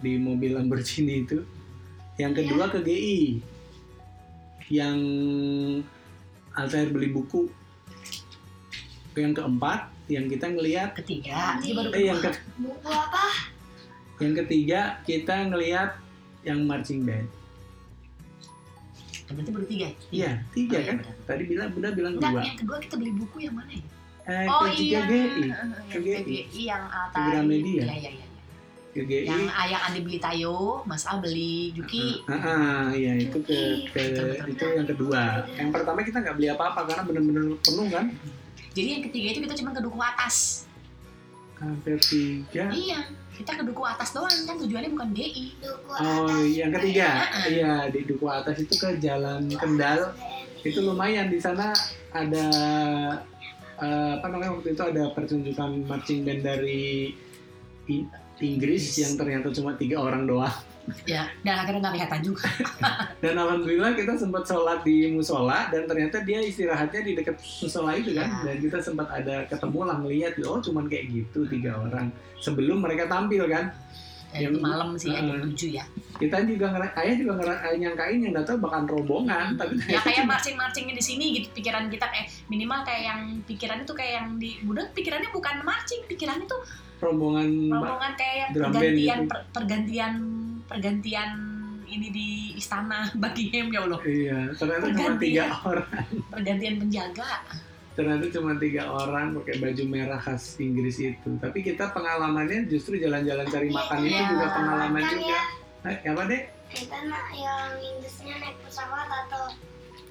di 0.00 0.16
mobil 0.16 0.56
Lamborghini 0.56 1.28
itu. 1.28 1.44
Yang 2.16 2.32
kedua 2.42 2.72
ke 2.72 2.80
GI, 2.80 3.44
yang 4.72 4.98
Altair 6.56 6.88
beli 6.88 7.12
buku. 7.12 7.52
Yang 9.16 9.44
keempat, 9.44 9.92
yang 10.08 10.28
kita 10.28 10.48
ngelihat, 10.48 10.96
ketiga 10.96 11.60
ini 11.60 11.72
baru 11.72 11.88
eh 11.92 12.04
yang 12.08 12.20
ke, 12.20 12.30
buku 12.60 12.88
apa 12.88 13.56
yang 14.16 14.32
ketiga 14.32 14.80
kita 15.04 15.52
ngelihat 15.52 16.00
yang 16.40 16.64
marching 16.64 17.04
band. 17.04 17.28
Berarti 19.34 19.50
baru 19.50 19.66
tiga 19.66 19.86
Iya, 20.14 20.30
tiga 20.54 20.76
Oh, 20.76 20.82
iya, 20.82 20.90
kan? 20.92 20.96
Tadi 21.26 21.42
bilang, 21.50 21.68
Bunda 21.74 21.88
bilang 21.90 22.14
dua. 22.16 22.40
yang 22.42 22.58
kedua 22.58 22.76
kita 22.78 22.94
beli 22.94 23.12
buku 23.14 23.36
yang 23.42 23.54
mana 23.58 23.72
ya? 23.74 23.84
Eh, 24.26 24.46
oh 24.50 24.66
iya, 24.66 25.00
GI, 25.06 25.22
yang 25.46 25.70
Ke 25.86 25.98
GI. 26.02 26.14
PGI 26.22 26.62
yang 26.66 26.84
Altai. 26.86 27.14
Ke 27.14 27.30
Gramedia. 27.30 27.82
Iya, 27.86 27.94
iya, 27.94 28.10
iya. 28.10 28.26
ke 28.90 29.00
GI. 29.02 29.22
Yang 29.26 29.44
ayah 29.54 29.80
Andi 29.86 30.00
beli 30.02 30.18
Tayo, 30.18 30.82
Mas 30.82 31.02
Al 31.06 31.18
beli 31.22 31.70
Juki. 31.74 32.22
Ah, 32.26 32.34
ah, 32.34 32.82
iya 32.90 33.14
itu 33.18 33.38
ke, 33.42 33.86
ke 33.90 34.02
Betul, 34.02 34.26
betul. 34.34 34.50
itu 34.50 34.64
yang 34.74 34.86
kedua. 34.86 35.22
Yang 35.54 35.70
pertama 35.74 35.98
kita 36.02 36.18
nggak 36.22 36.36
beli 36.38 36.48
apa-apa 36.50 36.80
karena 36.86 37.02
bener-bener 37.06 37.44
penuh 37.62 37.86
kan. 37.86 38.06
Jadi 38.74 38.88
yang 38.92 39.02
ketiga 39.06 39.26
itu 39.30 39.40
kita 39.46 39.54
cuma 39.58 39.70
ke 39.72 39.80
duku 39.80 39.98
atas. 39.98 40.66
Hampir 41.56 41.96
tiga. 42.02 42.68
Iya, 42.68 43.00
kita 43.36 43.52
ke 43.60 43.62
duku 43.68 43.82
atas 43.84 44.16
doang 44.16 44.32
kan 44.48 44.56
tujuannya 44.56 44.90
bukan 44.96 45.08
GI. 45.12 45.46
duku 45.60 45.92
Oh, 46.00 46.40
atas 46.40 46.40
yang 46.42 46.72
ketiga. 46.72 47.28
Ah. 47.28 47.44
Iya 47.44 47.72
di 47.92 48.00
duku 48.08 48.26
atas 48.26 48.56
itu 48.56 48.74
ke 48.80 48.96
Jalan 48.96 49.52
Kendal. 49.52 50.16
Itu 50.64 50.82
lumayan 50.82 51.28
di 51.28 51.38
sana 51.38 51.76
ada 52.16 52.46
eh, 53.76 54.10
apa 54.16 54.26
namanya 54.32 54.56
waktu 54.56 54.72
itu 54.72 54.82
ada 54.82 55.12
pertunjukan 55.12 55.84
marching 55.84 56.24
band 56.24 56.42
dari 56.42 57.12
Inggris 58.36 58.84
yang 59.00 59.16
ternyata 59.16 59.48
cuma 59.48 59.72
tiga 59.80 59.96
orang 59.96 60.28
doang. 60.28 60.52
Ya, 61.02 61.26
dan 61.42 61.66
akhirnya 61.66 61.82
nggak 61.82 61.94
kelihatan 61.98 62.20
juga. 62.22 62.46
Dan 63.24 63.34
alhamdulillah 63.42 63.98
kita 63.98 64.14
sempat 64.14 64.46
sholat 64.46 64.86
di 64.86 65.10
musola 65.10 65.66
dan 65.66 65.82
ternyata 65.90 66.22
dia 66.22 66.38
istirahatnya 66.38 67.02
di 67.02 67.12
dekat 67.18 67.42
musola 67.42 67.98
itu 67.98 68.14
kan. 68.14 68.28
Ya. 68.28 68.42
Dan 68.46 68.56
kita 68.62 68.78
sempat 68.78 69.10
ada 69.10 69.50
ketemu 69.50 69.80
lah 69.82 69.96
ngeliat, 69.98 70.38
oh 70.46 70.62
cuman 70.62 70.86
kayak 70.86 71.10
gitu 71.10 71.42
tiga 71.50 71.74
orang 71.82 72.14
sebelum 72.38 72.86
mereka 72.86 73.10
tampil 73.10 73.50
kan. 73.50 73.74
Dan 74.30 74.52
itu 74.52 74.58
malam 74.60 74.94
sih 75.00 75.10
ya, 75.10 75.22
jam 75.22 75.32
Heeh. 75.32 75.54
7 75.56 75.78
ya. 75.80 75.84
kita 76.20 76.36
juga 76.44 76.66
ngera, 76.74 76.88
ayah 76.98 77.14
juga 77.16 77.32
ngera, 77.40 77.54
ayah 77.66 77.78
nyangkain 77.88 78.20
yang 78.20 78.34
datang 78.36 78.56
bakal 78.60 78.82
rombongan 78.84 79.56
tapi 79.56 79.80
Ya 79.88 80.00
kayak 80.02 80.28
marching-marchingnya 80.28 80.94
di 80.98 81.04
sini 81.04 81.24
gitu 81.40 81.48
pikiran 81.56 81.88
kita 81.88 82.10
kayak 82.10 82.26
minimal 82.50 82.84
kayak 82.84 83.02
yang 83.06 83.20
pikirannya 83.48 83.84
tuh 83.88 83.96
kayak 83.96 84.12
yang 84.20 84.28
di 84.36 84.60
Budak 84.60 84.92
pikirannya 84.92 85.30
bukan 85.32 85.64
marching, 85.64 86.04
pikirannya 86.04 86.44
tuh 86.44 86.60
rombongan 86.98 87.48
rombongan 87.68 88.12
kayak 88.14 88.46
drum 88.50 88.64
band 88.66 88.74
pergantian 88.74 89.18
gitu. 89.18 89.28
per- 89.28 89.44
pergantian 89.50 90.12
pergantian 90.66 91.30
ini 91.86 92.08
di 92.10 92.26
istana 92.54 93.06
Buckingham 93.20 93.68
ya 93.68 93.80
Allah 93.82 94.00
iya 94.02 94.38
ternyata 94.52 94.86
cuma 94.86 94.96
Pergantian. 95.06 95.16
tiga 95.18 95.44
orang 95.62 95.88
pergantian 96.28 96.74
penjaga 96.78 97.30
ternyata 97.92 98.24
cuma 98.28 98.52
tiga 98.56 98.82
orang 98.88 99.26
pakai 99.34 99.54
baju 99.56 99.82
merah 99.86 100.18
khas 100.18 100.58
Inggris 100.58 100.98
itu 100.98 101.30
tapi 101.38 101.58
kita 101.60 101.88
pengalamannya 101.90 102.66
justru 102.66 102.96
jalan-jalan 102.96 103.46
cari 103.46 103.68
makan 103.68 103.98
itu 104.02 104.12
Iya. 104.12 104.26
juga 104.26 104.46
pengalaman 104.52 105.00
Kan 105.00 105.12
juga 105.14 105.28
ya, 105.30 105.42
Eh, 105.86 105.98
apa 106.04 106.22
deh 106.26 106.42
kita 106.66 106.98
nak 107.06 107.26
yang 107.30 107.70
Inggrisnya 107.78 108.34
naik 108.36 108.56
pesawat 108.60 109.06
atau 109.06 109.44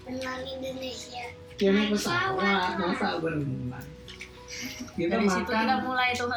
benar 0.02 0.38
Indonesia. 0.40 1.26
ya 1.54 1.68
naik 1.68 1.76
Naik 1.76 1.90
pesawat 1.92 2.40
pesawat. 2.40 2.74
masa 2.80 3.08
berenang 3.20 3.86
kita 4.96 5.12
dari 5.12 5.28
situ 5.28 5.46
makan 5.46 5.62
kita 5.62 5.76
mulai 5.82 6.10
tuh 6.12 6.28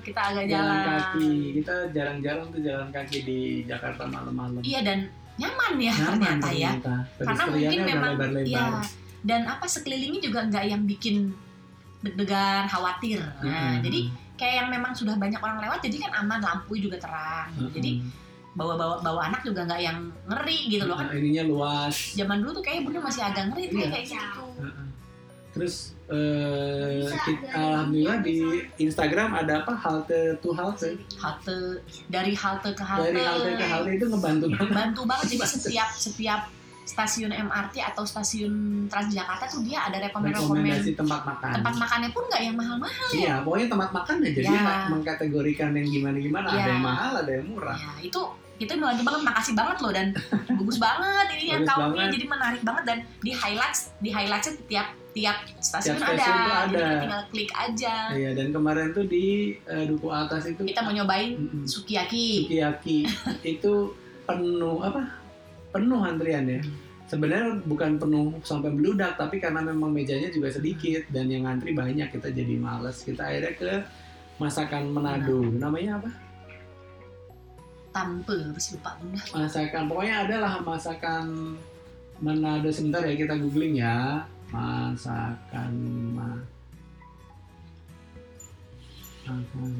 kita 0.00 0.20
agak 0.24 0.44
jalan 0.46 0.70
jalan, 0.70 0.86
kaki 0.86 1.30
kita 1.54 1.74
jarang-jarang 1.90 2.46
tuh 2.48 2.60
jalan 2.60 2.88
kaki 2.88 3.18
di 3.22 3.38
Jakarta 3.64 4.02
malam-malam 4.04 4.62
iya 4.62 4.80
dan 4.80 4.98
nyaman 5.34 5.72
ya 5.76 5.94
Nyaman 5.94 6.14
ternyata 6.14 6.48
ya 6.48 6.70
ternyata. 6.78 6.94
karena 7.18 7.44
mungkin 7.48 7.80
memang 7.84 8.10
lebar-lebar. 8.14 8.46
ya 8.46 8.66
dan 9.24 9.40
apa 9.44 9.64
sekelilingnya 9.64 10.20
juga 10.22 10.40
nggak 10.44 10.64
yang 10.64 10.82
bikin 10.84 11.34
deg-degan 12.00 12.64
khawatir 12.66 13.18
nah 13.40 13.42
Mm-mm. 13.72 13.82
jadi 13.82 14.00
kayak 14.34 14.54
yang 14.56 14.68
memang 14.70 14.92
sudah 14.92 15.14
banyak 15.14 15.40
orang 15.40 15.58
lewat 15.58 15.80
jadi 15.80 15.96
kan 16.04 16.12
aman 16.20 16.38
lampu 16.38 16.76
juga 16.76 17.00
terang 17.00 17.48
Mm-mm. 17.56 17.72
jadi 17.72 17.90
bawa 18.54 18.78
bawa 18.78 18.94
bawa 19.02 19.20
anak 19.26 19.42
juga 19.42 19.66
nggak 19.66 19.80
yang 19.80 19.98
ngeri 20.24 20.58
gitu 20.70 20.86
loh 20.86 20.94
kan 20.94 21.10
Nah, 21.10 21.16
ininya 21.16 21.42
luas 21.42 22.14
zaman 22.14 22.38
dulu 22.38 22.54
tuh 22.54 22.62
kayak 22.62 22.86
bunda 22.86 23.02
masih 23.02 23.22
agak 23.24 23.50
ngeri 23.50 23.64
tuh 23.66 23.78
Iya. 23.80 23.88
kayak 23.90 24.06
gitu 24.06 24.44
Heeh. 24.62 24.83
Terus 25.54 25.74
eh, 26.04 27.00
Bisa, 27.00 27.16
ki- 27.22 27.40
dari- 27.40 27.54
alhamdulillah 27.54 28.18
di 28.20 28.36
Instagram 28.78 29.30
ada 29.32 29.62
apa? 29.62 29.72
Halte 29.72 30.36
to 30.36 30.50
halte? 30.50 30.98
Halte. 31.16 31.80
Dari 32.06 32.34
halte 32.34 32.70
ke 32.70 32.82
halte, 32.82 33.08
dari 33.08 33.22
halte 33.22 33.50
ke 33.54 33.64
halte 33.64 33.90
itu 33.92 34.06
ngebantu 34.06 34.46
banget. 34.50 34.74
Bantu 34.74 35.02
banget 35.06 35.26
jadi 35.30 35.46
setiap 35.48 35.88
setiap 35.90 36.40
stasiun 36.84 37.32
MRT 37.32 37.80
atau 37.80 38.04
stasiun 38.04 38.52
Transjakarta 38.86 39.48
tuh 39.48 39.64
dia 39.64 39.80
ada 39.80 39.96
rekomendasi 39.96 40.36
rekomendasi 40.36 40.90
tempat 40.92 41.24
makan. 41.24 41.50
Tempat 41.56 41.74
makannya 41.80 42.10
pun 42.12 42.22
nggak 42.28 42.42
yang 42.42 42.54
mahal-mahal 42.54 43.08
iya 43.10 43.34
pokoknya 43.40 43.66
tempat 43.72 43.90
makan 43.90 44.16
aja 44.20 44.28
Ya. 44.34 44.44
dia 44.44 44.60
mengkategorikan 44.92 45.70
yang 45.72 45.88
gimana 45.88 46.16
gimana 46.18 46.46
ada 46.46 46.60
Ya. 46.60 46.66
yang 46.68 46.84
mahal 46.84 47.12
ada 47.16 47.32
yang 47.32 47.46
murah. 47.48 47.72
Ya 47.72 47.92
itu 48.04 48.20
kita 48.54 48.78
bantu 48.78 49.02
banget 49.02 49.22
makasih 49.26 49.54
banget 49.58 49.76
loh 49.82 49.92
dan 49.92 50.06
bagus 50.46 50.78
banget 50.78 51.26
ini 51.34 51.44
yang 51.50 51.62
kaumnya 51.66 52.06
jadi 52.06 52.26
menarik 52.30 52.62
banget 52.62 52.84
dan 52.86 52.98
di 53.20 53.32
highlights 53.34 53.90
di 53.98 54.10
highlightsnya 54.14 54.54
tiap 54.70 54.88
tiap 55.14 55.38
stasiun, 55.62 55.94
Tiap 55.94 56.10
ada. 56.10 56.18
stasiun 56.18 56.34
jadi 56.34 56.50
ada. 56.50 56.74
kita 56.74 56.94
tinggal 57.06 57.22
klik 57.30 57.50
aja. 57.54 57.94
Iya 58.10 58.30
dan 58.34 58.46
kemarin 58.50 58.90
tuh 58.90 59.06
di 59.06 59.24
eh, 59.62 59.84
duku 59.86 60.10
atas 60.10 60.42
itu 60.50 60.66
kita 60.66 60.82
mau 60.82 60.90
nyobain 60.90 61.38
Mm-mm. 61.38 61.62
sukiyaki. 61.70 62.50
Sukiyaki. 62.50 62.98
Itu 63.46 63.94
penuh 64.26 64.82
apa? 64.82 65.06
Penuh 65.70 66.02
antrian 66.02 66.50
ya. 66.50 66.58
Sebenarnya 67.06 67.62
bukan 67.62 67.94
penuh 68.02 68.34
sampai 68.42 68.74
beludak 68.74 69.14
tapi 69.14 69.38
karena 69.38 69.62
memang 69.62 69.94
mejanya 69.94 70.34
juga 70.34 70.50
sedikit 70.50 71.06
dan 71.14 71.30
yang 71.30 71.46
ngantri 71.46 71.70
banyak 71.78 72.10
kita 72.10 72.34
jadi 72.34 72.54
males. 72.58 72.98
Kita 73.06 73.22
akhirnya 73.22 73.54
ke 73.54 73.70
masakan 74.42 74.90
Manado. 74.90 75.46
Namanya 75.46 76.02
apa 76.02 76.10
tampe 77.94 78.34
terus 78.34 78.74
lupa 78.74 78.98
bunda 78.98 79.22
masakan 79.30 79.82
pokoknya 79.86 80.16
adalah 80.26 80.58
masakan 80.66 81.54
Manado 82.22 82.70
sebentar 82.70 83.02
ya 83.02 83.14
kita 83.18 83.34
googling 83.34 83.82
ya. 83.82 84.22
Masakan 84.54 85.72
ma 86.14 86.30
masakan 89.26 89.72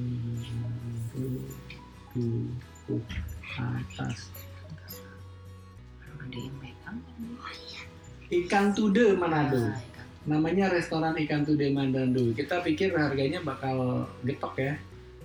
atas 3.54 4.18
ada 6.04 6.38
yang 6.40 6.56
ikan 8.34 8.66
tude 8.74 9.14
Manado. 9.14 9.62
Ikan. 9.62 10.06
namanya 10.24 10.72
restoran 10.74 11.14
ikan 11.22 11.46
tude 11.46 11.70
Manado. 11.70 12.34
Kita 12.34 12.66
pikir 12.66 12.98
harganya 12.98 13.38
bakal 13.46 14.10
getok 14.26 14.58
ya 14.58 14.74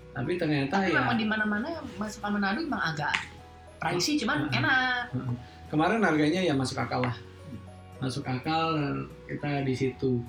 tapi 0.10 0.36
ternyata 0.36 0.82
tapi 0.82 0.92
ya 0.92 1.06
memang 1.06 1.18
di 1.18 1.26
mana-mana 1.30 1.70
masakan 1.96 2.42
Manado 2.42 2.60
emang 2.60 2.82
agak 2.82 3.14
pricey 3.80 4.20
cuman 4.20 4.52
Heeh. 4.52 4.60
enak. 4.60 5.04
Kemarin 5.72 6.04
harganya 6.04 6.42
ya 6.44 6.54
masuk 6.54 6.78
akal 6.82 7.02
lah. 7.06 7.16
Masuk 8.04 8.28
akal 8.28 8.76
kita 9.30 9.64
di 9.64 9.74
situ. 9.74 10.20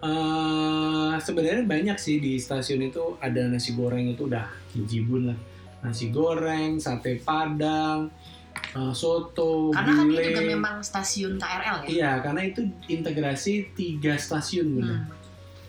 Eh 0.00 1.14
sebenarnya 1.20 1.64
banyak 1.64 1.96
sih 2.00 2.20
di 2.20 2.40
stasiun 2.40 2.88
itu 2.88 3.20
ada 3.20 3.44
nasi 3.48 3.76
goreng 3.76 4.08
itu 4.08 4.24
udah 4.30 4.48
jijibun 4.72 5.32
lah. 5.32 5.38
Nasi 5.84 6.08
goreng 6.08 6.80
sate 6.80 7.20
padang 7.20 8.08
eh, 8.54 8.92
soto 8.96 9.68
karena 9.74 9.92
kan 10.00 10.06
itu 10.08 10.20
juga 10.32 10.42
memang 10.48 10.74
stasiun 10.80 11.36
KRL 11.36 11.76
ya? 11.84 11.88
Iya 11.88 12.12
karena 12.24 12.40
itu 12.48 12.64
integrasi 12.88 13.76
tiga 13.76 14.16
stasiun 14.16 14.80
Bunda. 14.80 14.96
Hmm. 14.96 15.04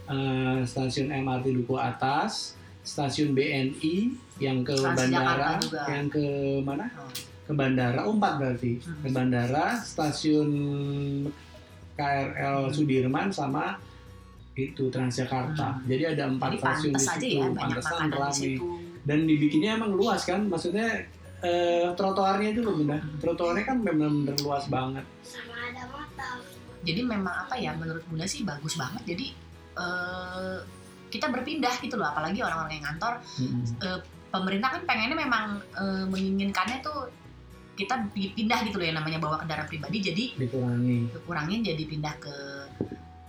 Eh, 0.05 0.60
stasiun 0.63 1.10
MRT 1.12 1.51
Duku 1.51 1.75
Atas 1.75 2.55
stasiun 2.86 3.34
BNI 3.34 3.96
yang 4.38 4.62
ke 4.62 4.72
Transjakarta 4.72 4.94
bandara 4.94 5.50
juga. 5.60 5.82
yang 5.89 6.06
ke 6.08 6.25
mana 6.62 6.86
Oh. 6.94 7.10
ke 7.44 7.54
bandara 7.54 8.00
oh, 8.01 8.13
empat 8.13 8.34
berarti 8.38 8.72
Hmm. 8.77 9.01
ke 9.01 9.08
bandara 9.12 9.65
stasiun 9.77 10.50
KRL 11.94 12.58
Hmm. 12.63 12.74
Sudirman 12.74 13.27
sama 13.30 13.80
itu 14.54 14.88
Transjakarta 14.88 15.82
jadi 15.84 16.13
ada 16.13 16.30
empat 16.30 16.54
jadi 16.54 16.60
stasiun 16.62 16.92
di 16.92 16.98
aja 16.98 17.12
situ 17.12 17.27
ya 17.34 17.48
pantesan 17.51 18.08
situ 18.32 18.68
dan 19.04 19.20
dibikinnya 19.24 19.72
emang 19.75 19.92
luas 19.94 20.24
kan 20.24 20.46
maksudnya 20.46 21.04
eh, 21.42 21.92
trotoarnya 21.92 22.48
itu 22.51 22.62
loh 22.62 22.74
bunda 22.75 22.96
Hmm. 22.96 23.20
trotoarnya 23.20 23.63
kan 23.63 23.77
benar-benar 23.80 24.36
luas 24.39 24.65
banget 24.68 25.06
Sama 25.22 25.54
ada 25.65 25.84
motor. 25.88 26.38
jadi 26.82 27.01
memang 27.04 27.36
apa 27.42 27.56
ya 27.56 27.74
menurut 27.74 28.01
bunda 28.06 28.25
sih 28.25 28.42
bagus 28.42 28.75
banget 28.75 29.04
jadi 29.06 29.27
eh, 29.75 30.58
kita 31.16 31.28
berpindah 31.30 31.74
gitu 31.80 31.96
loh 31.96 32.08
apalagi 32.08 32.40
orang-orang 32.40 32.74
yang 32.76 32.86
ngantor. 32.86 33.14
Pemerintah 34.28 34.70
kan 34.70 34.82
pengennya 34.84 35.16
memang 35.16 35.46
eh, 35.74 36.04
menginginkannya 36.06 36.84
tuh 36.84 37.08
kita 37.74 38.08
pindah 38.12 38.60
gitu 38.64 38.80
loh 38.80 38.86
yang 38.86 38.98
namanya 39.00 39.20
bawa 39.20 39.40
kendaraan 39.40 39.64
pribadi 39.66 40.00
jadi 40.02 40.26
dikurangi. 40.38 41.12
kurangin 41.24 41.60
jadi 41.62 41.84
pindah 41.86 42.16
ke 42.20 42.36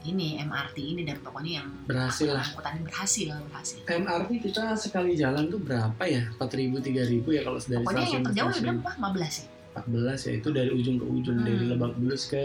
ini 0.07 0.39
MRT 0.39 0.79
ini 0.79 1.03
dan 1.03 1.19
pokoknya 1.19 1.63
yang 1.63 1.69
berhasil 1.83 2.31
lah. 2.31 2.43
angkutan 2.43 2.79
berhasil 2.81 3.27
berhasil. 3.45 3.79
MRT 3.85 4.31
kita 4.41 4.75
sekali 4.77 5.19
jalan 5.19 5.47
tuh 5.47 5.59
berapa 5.59 5.99
ya? 6.07 6.31
4000 6.39 6.79
3000 6.79 7.27
ya 7.27 7.43
kalau 7.43 7.59
dari 7.59 7.83
pokoknya 7.83 8.07
yang 8.09 8.25
terjauh 8.25 8.51
stasiun. 8.51 8.63
bilang 8.63 8.79
wah 8.83 8.95
15 9.11 9.19
ya? 9.35 9.47
14 9.77 10.27
ya 10.27 10.33
itu 10.39 10.49
dari 10.51 10.71
ujung 10.73 10.97
ke 10.97 11.07
ujung 11.07 11.37
Hmm. 11.37 11.45
dari 11.45 11.65
Lebak 11.67 11.93
Bulus 11.99 12.23
ke 12.27 12.43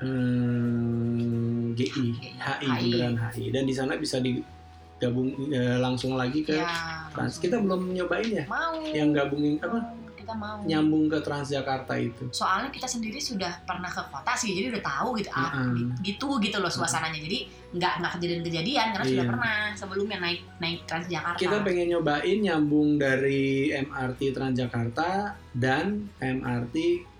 eh, 0.00 1.74
GI 1.74 2.06
HI 2.36 2.66
HI. 2.66 2.66
Bundaran 2.82 3.14
HI 3.28 3.44
dan 3.50 3.62
di 3.62 3.72
sana 3.72 3.94
bisa 3.94 4.18
digabung 4.18 5.30
eh, 5.48 5.76
langsung 5.76 6.14
lagi 6.14 6.42
ke 6.42 6.54
ya 6.54 6.68
Trans. 7.10 7.38
kita 7.38 7.58
belum 7.58 7.92
nyobain 7.92 8.26
ya? 8.26 8.44
Mau. 8.46 8.78
Yang 8.84 9.10
gabungin 9.14 9.54
apa? 9.58 9.78
Kita 10.14 10.32
mau. 10.34 10.60
Nyambung 10.60 11.08
ke 11.08 11.18
Transjakarta 11.18 11.94
itu. 11.96 12.28
Soalnya 12.30 12.68
kita 12.68 12.84
sendiri 12.84 13.16
sudah 13.16 13.64
pernah 13.64 13.88
ke 13.88 14.02
kota 14.04 14.32
sih 14.34 14.52
jadi 14.52 14.68
udah 14.70 14.84
tahu 14.84 15.08
gitu 15.16 15.30
ah 15.30 15.56
Mm-mm. 15.56 15.72
di- 15.96 16.12
gitu 16.12 16.36
gitu 16.38 16.56
loh 16.58 16.68
suasananya. 16.68 17.16
Jadi 17.18 17.38
nggak 17.70 17.92
nggak 17.96 18.12
kejadian-kejadian 18.14 18.86
karena 18.92 19.06
sudah 19.06 19.24
Iya. 19.24 19.32
pernah 19.32 19.56
sebelumnya 19.72 20.18
naik 20.20 20.40
naik 20.58 20.78
Transjakarta. 20.84 21.38
Kita 21.38 21.56
pengen 21.62 21.86
nyobain 21.90 22.38
nyambung 22.38 22.96
dari 22.96 23.72
MRT 23.72 24.20
Transjakarta 24.30 25.10
dan 25.50 26.12
MRT 26.18 26.76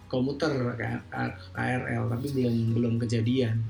komuter 0.09 0.51
KRL 1.53 2.05
tapi 2.09 2.27
belum 2.33 2.57
belum 2.75 2.95
kejadian. 3.05 3.61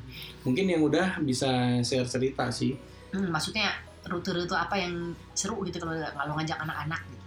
Mungkin 0.47 0.71
yang 0.71 0.83
udah 0.87 1.18
bisa 1.21 1.83
share 1.83 2.07
cerita 2.07 2.49
sih. 2.54 2.78
Hmm, 3.11 3.28
maksudnya 3.28 3.75
rute-rute 4.07 4.54
apa 4.54 4.78
yang 4.78 5.12
seru 5.35 5.61
gitu 5.66 5.83
kalau 5.83 5.99
kalau 5.99 6.33
ngajak 6.38 6.59
anak-anak 6.62 7.02
gitu. 7.11 7.25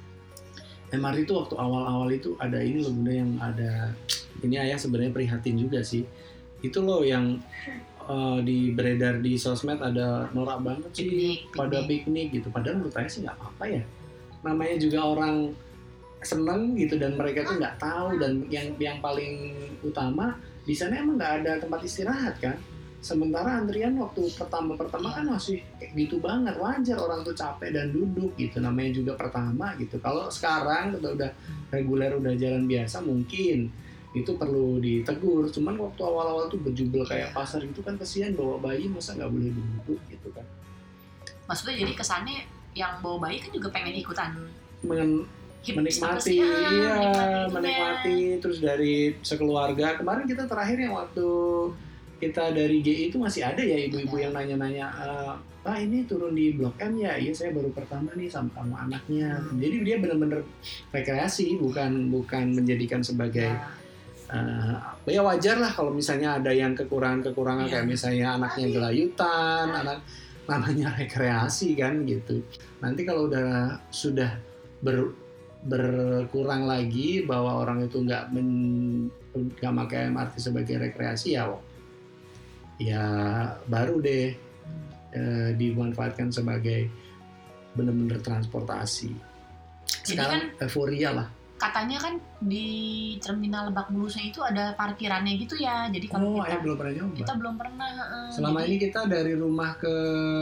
MRT 0.91 1.24
itu 1.24 1.34
waktu 1.36 1.56
awal-awal 1.56 2.10
itu 2.12 2.36
ada 2.36 2.60
ini 2.60 2.84
loh 2.84 2.91
bunda 2.91 3.13
yang 3.15 3.32
ada 3.39 3.96
ini 4.44 4.56
ayah 4.60 4.80
sebenarnya 4.80 5.12
prihatin 5.12 5.56
juga 5.60 5.84
sih. 5.84 6.08
Itu 6.63 6.84
loh 6.84 7.03
yang 7.03 7.39
eh, 8.08 8.39
di 8.44 8.72
beredar 8.72 9.20
di 9.20 9.36
sosmed 9.36 9.80
ada 9.80 10.32
norak 10.32 10.63
banget 10.63 10.91
sih 10.96 11.08
piknik 11.08 11.39
pada 11.51 11.84
piknik. 11.84 11.88
piknik 11.88 12.27
gitu. 12.41 12.48
Padahal 12.51 12.80
menurut 12.80 12.96
saya 12.96 13.08
sih 13.08 13.24
nggak 13.24 13.36
apa-apa 13.39 13.65
ya. 13.68 13.84
Namanya 14.41 14.75
juga 14.82 15.00
orang 15.06 15.53
seneng 16.22 16.78
gitu 16.78 17.01
dan 17.01 17.18
mereka 17.18 17.50
tuh 17.50 17.58
nggak 17.58 17.82
tahu 17.82 18.22
dan 18.22 18.46
yang 18.54 18.70
yang 18.78 18.98
paling 19.01 19.58
utama 19.82 20.38
di 20.62 20.78
sana 20.78 21.01
emang 21.01 21.18
nggak 21.18 21.34
ada 21.44 21.51
tempat 21.58 21.82
istirahat 21.82 22.38
kan. 22.38 22.58
Sementara 23.01 23.58
antrian 23.58 23.98
waktu 23.98 24.30
pertama-pertama 24.38 25.10
kan 25.10 25.25
masih 25.25 25.66
kayak 25.82 25.90
gitu 25.98 26.22
banget 26.22 26.54
wajar 26.62 27.01
orang 27.01 27.25
tuh 27.25 27.34
capek 27.34 27.74
dan 27.74 27.90
duduk 27.90 28.30
gitu 28.38 28.62
namanya 28.62 28.94
juga 28.94 29.18
pertama 29.18 29.74
gitu. 29.82 29.98
Kalau 29.98 30.30
sekarang 30.30 31.01
udah 31.01 31.18
udah 31.18 31.32
reguler 31.74 32.13
udah 32.13 32.38
jalan 32.38 32.70
biasa 32.70 33.01
mungkin 33.01 33.74
itu 34.13 34.32
perlu 34.38 34.78
ditegur. 34.78 35.50
Cuman 35.50 35.82
waktu 35.82 36.01
awal-awal 36.06 36.46
tuh 36.54 36.62
berjubel 36.62 37.01
kayak 37.01 37.34
pasar 37.34 37.66
gitu 37.66 37.82
kan 37.82 37.98
kesian 37.98 38.38
bawa 38.38 38.62
bayi 38.62 38.86
masa 38.86 39.18
nggak 39.18 39.34
boleh 39.34 39.50
duduk 39.50 40.00
gitu 40.06 40.30
kan. 40.38 40.46
Maksudnya 41.50 41.82
jadi 41.82 41.94
kesannya 41.98 42.46
yang 42.78 43.01
bawa 43.01 43.18
bayi 43.18 43.42
kan 43.42 43.50
juga 43.50 43.74
pengen 43.74 43.98
ikutan? 43.98 44.30
Men- 44.86 45.40
menikmati 45.63 45.94
sama 45.94 46.18
si- 46.18 46.41
ah, 46.41 46.62
iya 46.68 46.96
menikmati 47.48 48.18
terus 48.38 48.58
dari 48.58 49.13
sekeluarga 49.22 49.94
kemarin 49.96 50.25
kita 50.25 50.44
terakhir 50.46 50.77
yang 50.80 50.96
waktu 50.96 51.27
kita 52.18 52.50
dari 52.50 52.77
GI 52.80 53.03
itu 53.08 53.18
masih 53.18 53.41
ada 53.44 53.60
ya 53.60 53.77
ibu-ibu 53.84 54.13
Ada. 54.15 54.24
yang 54.24 54.34
nanya-nanya 54.36 54.86
"Eh, 54.91 55.34
Pak 55.62 55.77
ini 55.80 56.06
turun 56.06 56.34
di 56.34 56.50
Blok 56.51 56.74
M 56.75 56.98
ya 56.98 57.13
iya 57.15 57.30
saya 57.32 57.50
baru 57.51 57.70
pertama 57.70 58.10
nih 58.12 58.25
sama 58.25 58.50
sama 58.51 58.82
anaknya 58.82 59.38
Hmm. 59.38 59.58
jadi 59.58 59.75
dia 59.84 59.96
benar-benar 59.98 60.41
rekreasi 60.89 61.58
bukan 61.58 62.10
bukan 62.10 62.56
menjadikan 62.56 63.01
sebagai 63.01 63.53
Ya, 64.32 64.38
eh, 65.08 65.12
ya 65.12 65.22
wajar 65.22 65.60
lah 65.60 65.70
kalau 65.70 65.91
misalnya 65.91 66.39
ada 66.39 66.50
yang 66.50 66.72
kekurangan-kekurangan 66.72 67.68
Iya. 67.68 67.74
kayak 67.75 67.86
misalnya 67.86 68.27
anaknya 68.34 68.68
gelayutan, 68.72 69.65
anak 69.75 70.00
namanya 70.48 70.88
rekreasi 70.98 71.75
kan 71.75 72.01
gitu. 72.03 72.39
Nanti 72.80 73.03
kalau 73.03 73.27
udah 73.27 73.50
sudah 73.89 74.32
ber- 74.80 75.12
berkurang 75.62 76.65
lagi 76.65 77.22
bahwa 77.22 77.62
orang 77.62 77.86
itu 77.86 78.01
nggak 78.01 78.34
nggak 79.62 79.74
pakai 79.86 80.10
MRT 80.10 80.34
sebagai 80.41 80.75
rekreasi 80.82 81.38
ya 81.38 81.53
ya 82.82 83.06
baru 83.70 84.01
deh 84.01 84.34
eh, 85.13 85.50
dimanfaatkan 85.53 86.34
sebagai 86.34 86.89
benar-benar 87.77 88.20
transportasi. 88.20 89.13
Jadi 90.01 90.18
Sekarang 90.18 90.41
euforia 90.60 91.10
lah. 91.13 91.27
Katanya 91.62 92.01
kan 92.01 92.13
di 92.41 92.68
terminal 93.18 93.70
Lebak 93.70 93.88
Bulusnya 93.88 94.25
itu 94.25 94.41
ada 94.41 94.74
parkirannya 94.74 95.38
gitu 95.38 95.53
ya 95.56 95.86
jadi 95.88 96.10
kalau 96.10 96.34
Oh, 96.34 96.36
kita 96.39 96.50
ayah 96.50 96.60
belum 96.60 96.75
pernah 96.75 96.94
nyoba. 96.96 97.13
kita 97.15 97.34
belum 97.38 97.56
pernah. 97.56 97.88
Selama 98.32 98.58
Jadi, 98.58 98.65
ini 98.65 98.75
kita 98.80 99.00
dari 99.06 99.34
rumah 99.36 99.72
ke 99.75 99.94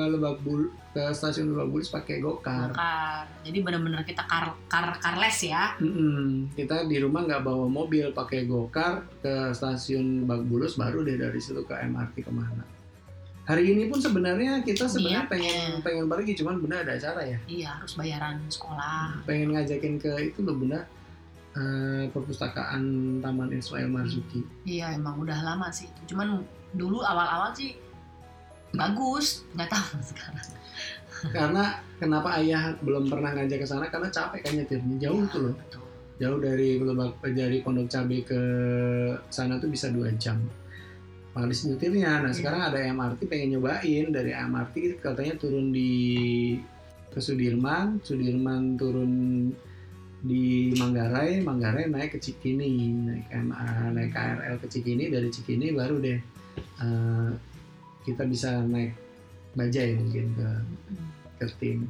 Lebak 0.08 0.36
Bul 0.40 0.62
ke 0.90 1.04
stasiun 1.12 1.52
Lebak 1.52 1.68
Bulus 1.70 1.90
pakai 1.90 2.16
gokar. 2.18 2.72
Gokar. 2.72 3.24
Jadi 3.44 3.58
benar-benar 3.60 4.02
kita 4.02 4.24
kar 4.24 4.56
kar 4.66 4.96
carless 4.98 5.44
ya. 5.44 5.76
Mm-mm. 5.78 6.50
Kita 6.54 6.84
di 6.84 6.98
rumah 6.98 7.22
nggak 7.22 7.44
bawa 7.44 7.68
mobil, 7.68 8.10
pakai 8.12 8.46
gokar 8.46 9.04
ke 9.20 9.52
stasiun 9.52 10.24
Lebak 10.24 10.42
Bulus, 10.46 10.74
baru 10.74 11.04
deh 11.04 11.16
dari 11.16 11.38
situ 11.38 11.60
ke 11.62 11.76
MRT 11.76 12.24
ke 12.24 12.32
mana. 12.32 12.64
Hari 13.44 13.66
ini 13.68 13.90
pun 13.90 13.98
sebenarnya 13.98 14.62
kita 14.62 14.86
sebenarnya 14.86 15.26
Iya. 15.26 15.32
pengen 15.32 15.70
pengen 15.82 16.06
pergi, 16.06 16.38
cuman 16.38 16.62
benar 16.62 16.86
ada 16.86 16.94
acara 16.96 17.22
ya. 17.24 17.38
Iya 17.44 17.70
harus 17.76 17.94
bayaran 17.94 18.38
sekolah. 18.46 19.26
Pengen 19.26 19.52
ngajakin 19.52 19.98
ke 19.98 20.12
itu 20.24 20.40
loh 20.40 20.54
benar 20.54 20.86
eh, 21.60 22.04
perpustakaan 22.10 22.82
Taman 23.20 23.51
Ismail 23.51 23.92
Marzuki. 23.92 24.42
Iya 24.63 24.96
emang 24.96 25.20
udah 25.20 25.36
lama 25.44 25.68
sih 25.70 25.86
itu. 25.86 26.16
Cuman 26.16 26.39
dulu 26.72 27.04
awal-awal 27.04 27.51
sih 27.51 27.75
bagus. 28.72 29.44
Nggak 29.54 29.70
tahu 29.70 30.00
sekarang. 30.16 30.48
Karena 31.36 31.63
kenapa 32.00 32.39
ayah 32.39 32.72
belum 32.80 33.12
pernah 33.12 33.36
ngajak 33.36 33.60
ke 33.60 33.68
sana? 33.68 33.92
Karena 33.92 34.08
capek 34.08 34.39
kan 34.39 34.54
nyetirnya 34.56 34.96
jauh 35.04 35.24
tuh 35.28 35.42
loh. 35.51 35.56
Betul. 35.56 35.84
jauh 36.20 36.36
dari 36.36 36.75
dari 37.32 37.63
Pondok 37.63 37.88
Cabe 37.88 38.28
ke 38.28 38.42
sana 39.32 39.56
tuh 39.56 39.72
bisa 39.72 39.88
dua 39.88 40.12
jam 40.20 40.36
malis 41.32 41.63
nyetirnya 41.63 42.20
nah 42.20 42.28
Iya. 42.28 42.44
sekarang 42.44 42.62
ada 42.68 42.75
MRT 42.92 43.24
pengen 43.32 43.56
nyobain 43.56 44.12
dari 44.12 44.36
MRT 44.36 45.00
katanya 45.00 45.39
turun 45.39 45.72
di 45.72 46.60
ke 47.08 47.24
Sudirman 47.24 48.04
Sudirman 48.04 48.75
turun 48.75 49.12
di 50.20 50.76
Manggarai 50.76 51.40
Manggarai 51.40 51.88
naik 51.88 52.16
ke 52.16 52.20
Cikini 52.20 52.92
naik 53.08 53.28
MA, 53.48 53.94
naik 53.96 54.12
KRL 54.12 54.56
ke 54.60 54.68
Cikini 54.68 55.06
dari 55.08 55.30
Cikini 55.32 55.72
baru 55.72 55.96
deh 56.00 56.20
eh, 56.60 57.30
kita 58.04 58.24
bisa 58.28 58.60
naik 58.64 58.96
bajai 59.56 59.98
mungkin 59.98 60.26
ke 60.36 60.50
ke 61.40 61.46
tim. 61.58 61.88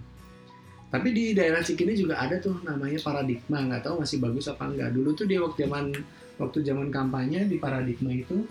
Tapi 0.89 1.13
di 1.13 1.37
daerah 1.37 1.61
Cikini 1.61 1.93
juga 1.93 2.17
ada 2.17 2.41
tuh 2.41 2.65
namanya 2.65 2.97
Paradigma, 3.01 3.61
nggak 3.61 3.85
tahu 3.85 4.01
masih 4.01 4.17
bagus 4.17 4.49
apa 4.49 4.65
enggak. 4.65 4.89
Dulu 4.93 5.09
tuh 5.13 5.25
dia 5.29 5.37
waktu 5.41 5.65
zaman 5.65 5.93
waktu 6.41 6.59
zaman 6.65 6.87
kampanye 6.89 7.45
di 7.45 7.61
Paradigma 7.61 8.09
itu 8.09 8.45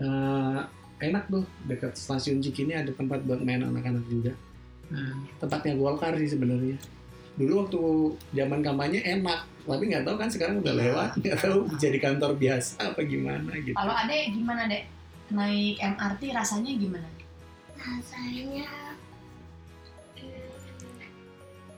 eh, 0.00 0.60
enak 1.00 1.24
tuh 1.32 1.44
dekat 1.64 1.96
stasiun 1.96 2.44
Cikini 2.44 2.76
ada 2.76 2.92
tempat 2.92 3.24
buat 3.24 3.40
main 3.40 3.64
anak-anak 3.64 4.04
juga. 4.08 4.32
Nah, 4.90 5.24
tempatnya 5.40 5.78
Golkar 5.78 6.18
sih 6.20 6.28
sebenarnya. 6.28 6.76
Dulu 7.32 7.52
waktu 7.58 7.80
zaman 8.32 8.60
kampanye 8.60 9.00
enak, 9.00 9.40
tapi 9.62 9.82
nggak 9.86 10.02
tahu 10.02 10.16
kan 10.16 10.28
sekarang 10.28 10.56
udah 10.58 10.72
Iya. 10.72 10.82
lewat, 10.84 11.10
nggak 11.16 11.38
tahu 11.38 11.58
jadi 11.76 11.98
kantor 11.98 12.30
biasa 12.34 12.72
apa 12.86 13.00
gimana 13.02 13.50
gitu. 13.56 13.72
Kalau 13.72 13.94
adek 13.96 14.32
gimana 14.32 14.62
dek? 14.66 14.84
Naik 15.30 15.78
MRT 15.78 16.22
rasanya 16.32 16.72
gimana? 16.74 17.08
rasanya 17.72 18.68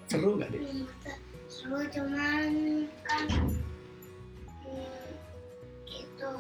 Seru 0.05 0.37
nggak 0.37 0.51
deh? 0.51 0.61
hmm, 0.61 0.85
seru 1.47 1.79
cuman 1.88 2.51
kan 3.01 3.25
hmm, 4.61 5.09
itu 5.87 6.31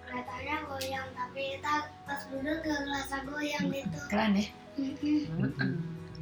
keretanya 0.00 0.56
goyang 0.64 1.08
tapi 1.12 1.58
kita 1.58 1.74
pas 2.02 2.20
duduk 2.24 2.58
gak 2.60 2.80
ngerasa 2.80 3.16
goyang 3.24 3.64
gitu 3.68 3.98
Keren 4.08 4.30
deh. 4.32 4.48
Mm-mm. 4.78 5.72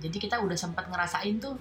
Jadi 0.01 0.17
kita 0.17 0.41
udah 0.41 0.57
sempat 0.57 0.89
ngerasain 0.89 1.37
tuh 1.37 1.55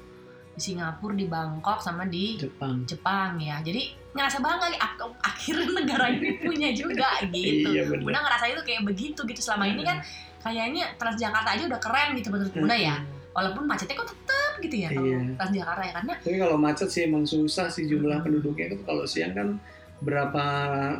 di 0.55 0.61
Singapura, 0.63 1.13
di 1.13 1.27
Bangkok, 1.27 1.79
sama 1.79 2.03
di 2.03 2.39
Jepang. 2.39 2.81
Jepang 2.83 3.35
ya. 3.37 3.59
Jadi 3.59 3.83
ngerasa 4.11 4.39
banget 4.39 4.79
ak- 4.79 5.19
akhirnya 5.21 5.67
negara 5.83 6.07
ini 6.07 6.39
punya 6.39 6.71
juga 6.71 7.19
gitu. 7.29 7.69
Iya 7.69 7.83
benar. 7.85 8.01
Bunda 8.01 8.19
ngerasain 8.23 8.55
tuh 8.55 8.65
kayak 8.65 8.81
begitu 8.83 9.19
gitu. 9.21 9.41
Selama 9.41 9.67
ini 9.67 9.83
kan 9.83 9.99
kayaknya 10.39 10.95
Transjakarta 10.95 11.49
aja 11.51 11.63
udah 11.65 11.79
keren 11.79 12.15
gitu 12.15 12.27
menurut 12.29 12.51
Bunda 12.51 12.73
ya. 12.73 12.95
Walaupun 13.31 13.67
macetnya 13.67 13.95
kok 13.95 14.07
tetep 14.07 14.53
gitu 14.61 14.75
ya 14.79 14.89
kalau 14.89 15.05
Iya. 15.05 15.19
Transjakarta 15.35 15.81
ya 15.83 15.93
karena 15.93 16.13
Tapi 16.17 16.37
kalau 16.39 16.55
macet 16.55 16.87
sih 16.87 17.01
emang 17.03 17.23
susah 17.23 17.67
sih 17.67 17.83
jumlah 17.83 18.23
penduduknya 18.23 18.71
itu 18.71 18.77
kalau 18.81 19.03
siang 19.03 19.35
kan 19.35 19.59
berapa 20.05 20.45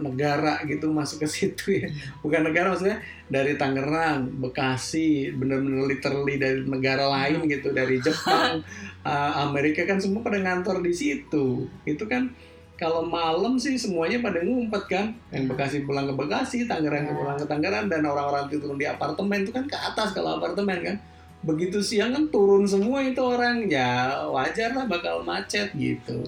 negara 0.01 0.65
gitu 0.65 0.89
masuk 0.89 1.23
ke 1.23 1.27
situ 1.29 1.65
ya. 1.77 1.87
Bukan 2.25 2.41
negara 2.41 2.73
maksudnya 2.73 2.97
dari 3.29 3.53
Tangerang, 3.53 4.41
Bekasi, 4.41 5.29
bener-bener 5.37 5.85
literally 5.85 6.41
dari 6.41 6.65
negara 6.65 7.05
lain 7.05 7.45
gitu, 7.45 7.69
dari 7.69 8.01
Jepang, 8.01 8.65
uh, 9.05 9.31
Amerika 9.45 9.85
kan 9.85 10.01
semua 10.01 10.25
pada 10.25 10.41
ngantor 10.41 10.81
di 10.81 10.89
situ. 10.89 11.69
Itu 11.85 12.09
kan 12.09 12.33
kalau 12.75 13.07
malam 13.07 13.55
sih 13.61 13.77
semuanya 13.77 14.19
pada 14.25 14.41
ngumpet 14.41 14.83
kan. 14.89 15.05
Yang 15.29 15.53
Bekasi 15.53 15.77
pulang 15.85 16.09
ke 16.09 16.13
Bekasi, 16.17 16.65
Tangerang 16.65 17.05
Ya. 17.05 17.13
pulang 17.13 17.37
ke 17.37 17.45
Tangerang 17.45 17.85
dan 17.85 18.01
orang-orang 18.09 18.49
itu 18.49 18.57
turun 18.57 18.81
di 18.81 18.89
apartemen 18.89 19.45
itu 19.45 19.53
kan 19.53 19.69
ke 19.69 19.77
atas 19.77 20.17
kalau 20.17 20.41
apartemen 20.41 20.81
kan. 20.81 20.97
Begitu 21.45 21.77
siang 21.77 22.09
kan 22.09 22.25
turun 22.33 22.65
semua 22.65 23.05
itu 23.05 23.21
orang 23.21 23.69
ya 23.69 24.25
wajar 24.33 24.73
lah 24.73 24.89
bakal 24.89 25.21
macet 25.21 25.69
gitu. 25.77 26.25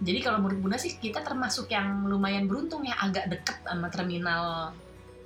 Jadi 0.00 0.18
kalau 0.20 0.38
menurut 0.38 0.60
Bunda 0.60 0.76
sih 0.76 0.96
kita 0.96 1.20
termasuk 1.20 1.68
yang 1.68 1.86
lumayan 2.04 2.44
beruntung 2.44 2.82
ya 2.82 2.96
agak 2.98 3.28
deket 3.28 3.56
sama 3.60 3.88
terminal 3.88 4.72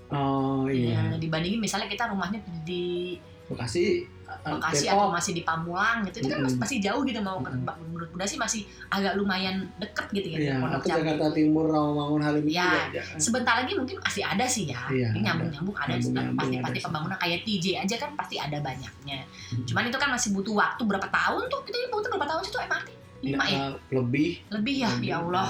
Oh 0.07 0.69
iya. 0.69 1.01
ya, 1.11 1.17
dibandingin 1.17 1.59
misalnya 1.59 1.87
kita 1.87 2.07
rumahnya 2.07 2.37
di 2.63 3.17
Bekasi, 3.45 4.05
uh, 4.25 4.53
Bekasi 4.53 4.87
Depok. 4.87 4.95
atau 4.95 5.09
masih 5.11 5.33
di 5.33 5.43
Pamulang 5.43 6.01
gitu 6.05 6.17
itu 6.19 6.29
kan 6.29 6.41
Mm-mm. 6.41 6.57
masih 6.57 6.77
jauh 6.79 7.03
gitu 7.03 7.21
mau 7.21 7.39
ke 7.39 7.51
Mm-mm. 7.51 7.77
menurut 7.87 8.09
Bunda 8.09 8.25
sih 8.25 8.37
masih 8.37 8.61
agak 8.89 9.15
lumayan 9.15 9.69
deket 9.77 10.07
gitu 10.13 10.29
ya 10.35 10.57
Pondok 10.57 10.81
Cabe. 10.83 11.03
Jakarta 11.03 11.27
Timur, 11.31 11.67
Rawamangun, 11.67 12.21
Halim 12.21 12.43
itu 12.43 12.55
Ya, 12.55 12.65
juga 12.65 12.81
ada. 13.03 13.03
sebentar 13.19 13.55
lagi 13.59 13.73
mungkin 13.75 13.97
masih 13.99 14.23
ada 14.23 14.45
sih 14.47 14.65
ya 14.67 14.81
Iya, 14.87 15.09
Ini 15.11 15.21
nyambung-nyambung 15.25 15.75
ada 15.75 15.93
Nyambung-nyambung 15.93 16.37
pasti 16.39 16.55
ada 16.55 16.65
pasti 16.65 16.79
pembangunan 16.81 17.19
kayak 17.19 17.39
TJ 17.43 17.67
aja 17.79 17.95
kan 17.99 18.11
pasti 18.15 18.37
ada 18.39 18.59
banyaknya 18.59 19.19
Hmm. 19.45 19.65
cuman 19.65 19.83
itu 19.85 19.99
kan 19.99 20.09
masih 20.11 20.29
butuh 20.31 20.55
waktu 20.55 20.83
berapa 20.83 21.07
tahun 21.07 21.43
tuh 21.47 21.61
kita 21.63 21.77
butuh 21.91 22.09
berapa 22.09 22.27
tahun 22.27 22.43
sih 22.43 22.51
tuh 22.51 22.63
MRT 22.63 22.89
lima 23.27 23.45
ya 23.45 23.55
Ya, 23.55 23.65
lebih. 23.91 24.29
lebih 24.49 24.75
ya 24.77 24.91
lebih, 24.93 25.09
ya 25.09 25.17
Allah 25.19 25.49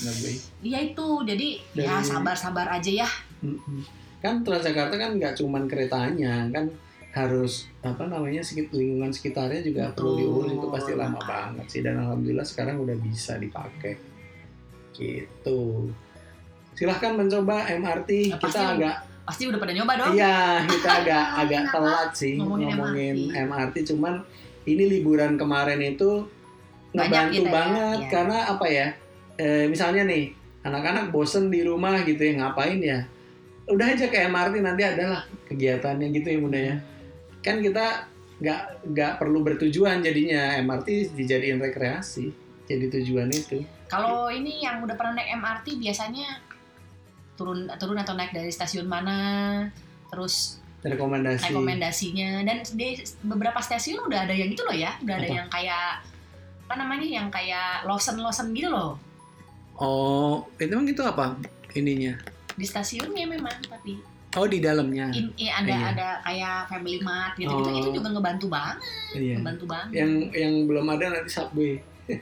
Lebih. 0.00 0.34
iya 0.62 0.78
itu 0.84 1.06
jadi 1.22 1.48
ya 1.74 1.98
Dari- 1.98 2.06
sabar-sabar 2.06 2.66
aja 2.70 2.90
ya. 2.96 3.08
Kan 4.18 4.40
Transjakarta 4.40 4.94
kan 4.94 5.16
nggak 5.16 5.34
cuman 5.34 5.64
keretanya, 5.64 6.46
kan 6.48 6.70
harus 7.10 7.66
apa 7.80 8.06
namanya 8.06 8.38
sekit 8.38 8.70
lingkungan 8.70 9.10
sekitarnya 9.10 9.58
juga 9.60 9.90
perlu 9.90 10.14
Betul. 10.14 10.20
diurus 10.20 10.50
itu 10.52 10.66
pasti 10.70 10.92
lama 10.94 11.18
banget 11.20 11.66
sih 11.66 11.80
dan 11.80 11.98
alhamdulillah 11.98 12.46
sekarang 12.46 12.78
udah 12.78 12.94
bisa 12.96 13.34
dipakai 13.34 13.98
gitu 14.92 15.90
silahkan 16.72 17.12
mencoba 17.12 17.66
MRT 17.68 18.10
Ya, 18.28 18.36
kita 18.36 18.46
pasti. 18.46 18.62
agak 18.78 18.94
pasti 19.20 19.42
udah 19.44 19.58
pada 19.58 19.72
nyoba 19.72 19.92
dong 19.96 20.12
Iya, 20.12 20.38
kita 20.64 20.90
agak 21.02 21.24
agak 21.42 21.62
telat 21.68 22.10
sih 22.12 22.34
Ngomongin 22.36 22.66
ngomongin, 22.70 23.14
MRT. 23.26 23.42
MRT. 23.74 23.76
Cuman 23.88 24.14
ini 24.64 24.82
liburan 24.88 25.34
kemarin 25.34 25.80
itu 25.80 26.30
ngebantu 26.90 27.34
gitu 27.36 27.48
ya, 27.48 27.52
banget 27.52 27.98
iya. 28.02 28.08
karena 28.10 28.38
apa 28.50 28.66
ya? 28.66 28.86
Eh, 29.40 29.64
misalnya 29.70 30.02
nih, 30.04 30.34
anak-anak 30.66 31.08
bosen 31.14 31.48
di 31.48 31.64
rumah 31.64 32.02
gitu 32.04 32.20
ya 32.20 32.32
ngapain 32.38 32.80
ya? 32.82 33.00
udah 33.70 33.86
aja 33.94 34.06
kayak 34.10 34.34
MRT 34.34 34.54
nanti 34.66 34.82
adalah 34.82 35.22
kegiatannya 35.46 36.08
gitu 36.10 36.26
ya 36.26 36.38
bunda 36.42 36.58
ya 36.58 36.76
kan 37.40 37.62
kita 37.62 38.10
nggak 38.42 38.60
nggak 38.90 39.12
perlu 39.22 39.46
bertujuan 39.46 40.02
jadinya 40.02 40.58
MRT 40.58 41.14
dijadiin 41.14 41.62
rekreasi 41.62 42.34
jadi 42.66 42.86
tujuan 42.98 43.30
itu 43.30 43.62
Kalau 43.90 44.30
ini 44.30 44.62
yang 44.62 44.86
udah 44.86 44.94
pernah 44.94 45.18
naik 45.18 45.34
MRT 45.42 45.82
biasanya 45.82 46.38
turun 47.34 47.66
turun 47.74 47.98
atau 47.98 48.14
naik 48.14 48.30
dari 48.30 48.46
stasiun 48.46 48.86
mana, 48.86 49.66
terus 50.06 50.62
rekomendasi 50.86 51.50
rekomendasinya 51.50 52.46
dan 52.46 52.62
di 52.62 53.02
beberapa 53.26 53.58
stasiun 53.58 54.06
udah 54.06 54.30
ada 54.30 54.34
yang 54.36 54.54
gitu 54.54 54.62
loh 54.62 54.78
ya, 54.78 54.94
udah 55.02 55.14
ada 55.18 55.26
Apa? 55.26 55.34
yang 55.42 55.48
kayak 55.50 55.90
apa 56.70 56.78
namanya 56.78 57.02
yang 57.02 57.26
kayak 57.28 57.82
Lawson 57.82 58.22
Lawson 58.22 58.54
gitu 58.54 58.70
loh 58.70 58.94
oh 59.74 60.46
itu 60.54 60.70
emang 60.70 60.86
itu 60.86 61.02
apa 61.02 61.34
ininya 61.74 62.14
di 62.54 62.62
stasiunnya 62.62 63.26
memang 63.26 63.58
tapi 63.66 63.98
oh 64.38 64.46
di 64.46 64.62
dalamnya 64.62 65.10
in, 65.10 65.34
i- 65.34 65.50
ada 65.50 65.66
Iya. 65.66 65.82
ada 65.90 66.08
kayak 66.22 66.70
Family 66.70 67.02
Mart 67.02 67.34
gitu 67.34 67.50
gitu 67.50 67.66
Oh. 67.66 67.74
itu 67.74 67.88
juga 67.90 68.08
ngebantu 68.10 68.46
banget, 68.46 68.78
iya 69.12 69.34
ngebantu 69.34 69.64
banget. 69.66 69.90
yang 69.98 70.10
yang 70.30 70.54
belum 70.70 70.86
ada 70.88 71.04
nanti 71.10 71.26
subway 71.28 71.74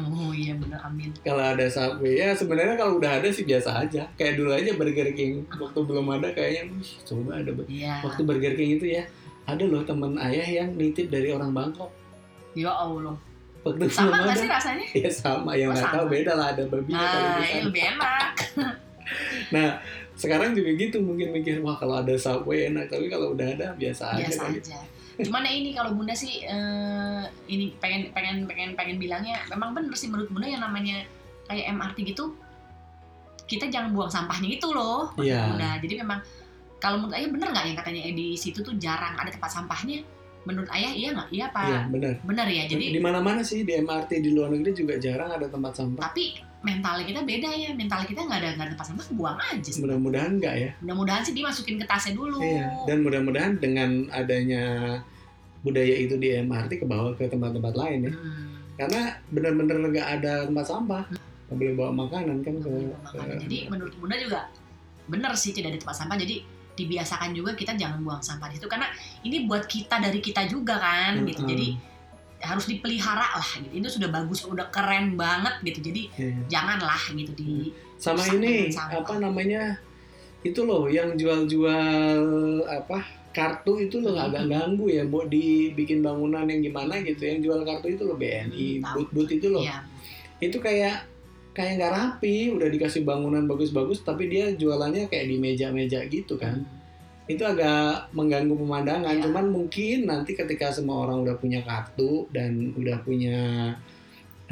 Oh 0.00 0.32
iya 0.32 0.56
bener 0.56 0.80
amin. 0.80 1.12
kalau 1.20 1.44
ada 1.44 1.68
subway 1.68 2.16
ya 2.16 2.32
sebenarnya 2.32 2.80
kalau 2.80 2.96
udah 2.96 3.20
ada 3.20 3.28
sih 3.28 3.44
biasa 3.44 3.76
aja 3.78 4.08
kayak 4.16 4.40
dulu 4.40 4.56
aja 4.56 4.72
Burger 4.72 5.12
King 5.12 5.44
waktu 5.52 5.78
belum 5.82 6.08
ada 6.10 6.32
kayaknya 6.32 6.62
"Wih, 6.70 6.92
coba 7.04 7.44
ada 7.44 7.52
Iya. 7.68 8.00
waktu 8.00 8.24
Burger 8.24 8.56
King 8.56 8.80
itu 8.80 8.88
ya 8.90 9.04
ada 9.44 9.60
loh 9.62 9.84
temen 9.84 10.16
ayah 10.16 10.48
yang 10.54 10.72
nitip 10.72 11.12
dari 11.12 11.28
orang 11.28 11.52
Bangkok 11.52 11.92
Ya 12.52 12.68
Allah. 12.68 13.20
Waktu 13.62 13.86
Sama 13.88 14.08
belum 14.08 14.18
nggak 14.20 14.28
ada 14.28 14.34
sih 14.36 14.50
rasanya? 14.50 14.86
ya 14.92 15.10
sama 15.10 15.50
yang 15.52 15.70
Oh, 15.70 15.74
nggak 15.74 15.92
tahu 15.92 16.06
beda 16.08 16.32
lah 16.32 16.46
ada 16.50 16.62
kali 16.64 16.90
Nah, 16.90 17.38
sana. 17.38 17.62
lebih 17.62 17.82
enak. 17.88 18.32
nah 19.48 19.68
sekarang 20.14 20.52
juga 20.52 20.70
gitu 20.72 20.96
mungkin 20.98 21.30
mikir 21.30 21.58
wah 21.58 21.74
kalau 21.74 21.98
ada 21.98 22.14
subway 22.14 22.68
enak 22.68 22.86
tapi 22.86 23.06
kalau 23.06 23.32
udah 23.32 23.48
ada 23.48 23.66
biasa, 23.72 24.02
aja 24.12 24.22
biasa 24.22 24.42
kali. 24.44 24.58
aja. 24.58 24.78
Cuman 25.20 25.42
ya 25.42 25.52
ini 25.52 25.70
kalau 25.70 25.92
bunda 25.92 26.12
sih 26.12 26.42
eh, 26.42 27.22
ini 27.46 27.76
pengen 27.76 28.10
pengen 28.10 28.44
pengen 28.44 28.70
pengen 28.72 28.96
bilangnya 28.96 29.44
memang 29.46 29.72
bener 29.72 29.92
sih 29.92 30.08
menurut 30.08 30.28
bunda 30.28 30.46
yang 30.46 30.60
namanya 30.60 31.04
kayak 31.44 31.70
MRT 31.70 31.98
gitu 32.08 32.32
kita 33.44 33.68
jangan 33.68 33.92
buang 33.92 34.08
sampahnya 34.08 34.48
itu 34.50 34.64
loh 34.66 35.12
menurut 35.12 35.28
Iya. 35.28 35.42
bunda. 35.48 35.70
Jadi 35.78 35.94
memang 35.96 36.18
kalau 36.78 36.96
menurut 36.98 37.14
ayah 37.14 37.28
bener 37.28 37.48
nggak 37.50 37.64
yang 37.64 37.76
katanya 37.76 38.00
eh, 38.02 38.14
di 38.14 38.28
situ 38.34 38.58
tuh 38.58 38.74
jarang 38.76 39.14
ada 39.14 39.28
tempat 39.28 39.50
sampahnya? 39.50 40.00
Menurut 40.42 40.70
ayah 40.74 40.92
iya 40.92 41.08
nggak? 41.14 41.28
Iya 41.30 41.46
pak. 41.50 41.66
Iya 41.66 41.80
benar. 41.88 42.12
Bener 42.26 42.46
ya. 42.50 42.62
Jadi 42.66 42.84
di 42.90 43.00
mana-mana 43.00 43.40
sih 43.42 43.62
di 43.62 43.72
MRT 43.78 44.10
di 44.18 44.30
luar 44.34 44.50
negeri 44.50 44.72
juga 44.74 44.94
jarang 44.98 45.30
ada 45.30 45.46
tempat 45.46 45.72
sampah. 45.78 46.10
tapi 46.10 46.38
mentalnya 46.62 47.04
kita 47.06 47.20
beda 47.26 47.50
ya. 47.54 47.70
Mental 47.74 48.00
kita 48.06 48.20
nggak 48.26 48.38
ada 48.42 48.48
nggak 48.54 48.66
ada 48.66 48.72
tempat 48.74 48.86
sampah 48.90 49.06
buang 49.14 49.38
aja. 49.38 49.70
Mudah-mudahan 49.78 50.30
enggak 50.38 50.54
ya. 50.58 50.70
Mudah-mudahan 50.82 51.22
sih 51.22 51.34
dimasukin 51.34 51.76
ke 51.78 51.86
tasnya 51.86 52.12
dulu. 52.18 52.38
Iya. 52.42 52.66
Dan 52.90 53.06
mudah-mudahan 53.06 53.52
dengan 53.58 53.90
adanya 54.10 54.64
budaya 55.62 55.94
itu 55.94 56.18
di 56.18 56.34
MRT 56.42 56.82
ke 56.82 56.86
bawah 56.86 57.14
ke 57.14 57.30
tempat-tempat 57.30 57.74
lain 57.78 58.10
ya. 58.10 58.12
Hmm. 58.14 58.50
Karena 58.74 59.00
benar-benar 59.30 59.76
nggak 59.78 60.08
ada 60.20 60.32
tempat 60.50 60.66
sampah. 60.66 61.04
Nggak 61.46 61.56
boleh 61.58 61.74
bawa 61.78 61.90
makanan 61.94 62.36
kan 62.42 62.54
ke, 62.58 62.70
Makanya, 62.70 63.34
ke- 63.36 63.40
jadi 63.46 63.58
menurut 63.70 63.94
bunda 64.00 64.16
juga 64.18 64.40
benar 65.02 65.34
sih 65.34 65.50
tidak 65.50 65.74
ada 65.74 65.78
tempat 65.82 65.96
sampah 65.98 66.16
jadi 66.16 66.46
dibiasakan 66.74 67.30
juga 67.30 67.52
kita 67.52 67.74
jangan 67.74 68.00
buang 68.00 68.18
sampah 68.18 68.48
di 68.48 68.56
situ 68.56 68.66
karena 68.66 68.88
ini 69.20 69.44
buat 69.44 69.64
kita 69.64 69.98
dari 69.98 70.18
kita 70.18 70.46
juga 70.46 70.76
kan 70.76 71.20
gitu 71.22 71.40
Mm-mm. 71.40 71.50
jadi 71.50 71.68
harus 72.42 72.66
dipelihara 72.66 73.28
lah 73.32 73.48
gitu 73.54 73.70
itu 73.72 73.88
sudah 73.92 74.10
bagus 74.10 74.42
udah 74.42 74.66
keren 74.68 75.14
banget 75.14 75.54
gitu 75.62 75.78
jadi 75.84 76.02
Iya. 76.12 76.34
janganlah 76.50 77.02
gitu 77.08 77.32
di 77.32 77.70
sama 77.96 78.18
Rusak 78.18 78.34
ini 78.36 78.52
sampah. 78.68 78.98
apa 78.98 79.14
namanya 79.16 79.78
itu 80.42 80.60
loh 80.60 80.88
yang 80.88 81.14
jual-jual 81.14 82.22
apa 82.66 82.98
kartu 83.30 83.78
itu 83.80 83.96
loh 83.98 84.12
Hmm. 84.12 84.26
agak 84.26 84.44
ganggu 84.46 84.86
ya 84.88 85.02
mau 85.04 85.22
dibikin 85.24 86.00
bangunan 86.00 86.44
yang 86.44 86.60
gimana 86.60 86.98
gitu 87.00 87.22
yang 87.22 87.38
jual 87.40 87.60
kartu 87.62 87.88
itu 87.90 88.02
loh 88.02 88.16
BNI 88.16 88.68
Hmm, 88.74 88.82
tahu. 88.82 88.96
but-but 89.06 89.28
itu 89.30 89.46
loh 89.48 89.62
ya 89.62 89.78
itu 90.38 90.58
kayak 90.58 91.06
kayak 91.52 91.72
nggak 91.78 91.92
rapi 91.92 92.36
udah 92.56 92.68
dikasih 92.72 93.04
bangunan 93.04 93.44
bagus-bagus 93.44 94.00
tapi 94.00 94.28
dia 94.32 94.56
jualannya 94.56 95.08
kayak 95.12 95.26
di 95.28 95.36
meja-meja 95.36 96.00
gitu 96.08 96.40
kan. 96.40 96.64
Itu 97.28 97.44
agak 97.46 98.10
mengganggu 98.16 98.56
pemandangan. 98.56 99.14
Iya. 99.20 99.28
cuman 99.28 99.46
mungkin 99.52 100.08
nanti 100.08 100.34
ketika 100.34 100.72
semua 100.72 101.06
orang 101.06 101.22
udah 101.28 101.36
punya 101.38 101.60
kartu 101.62 102.26
dan 102.34 102.72
udah 102.74 102.96
punya 103.04 103.38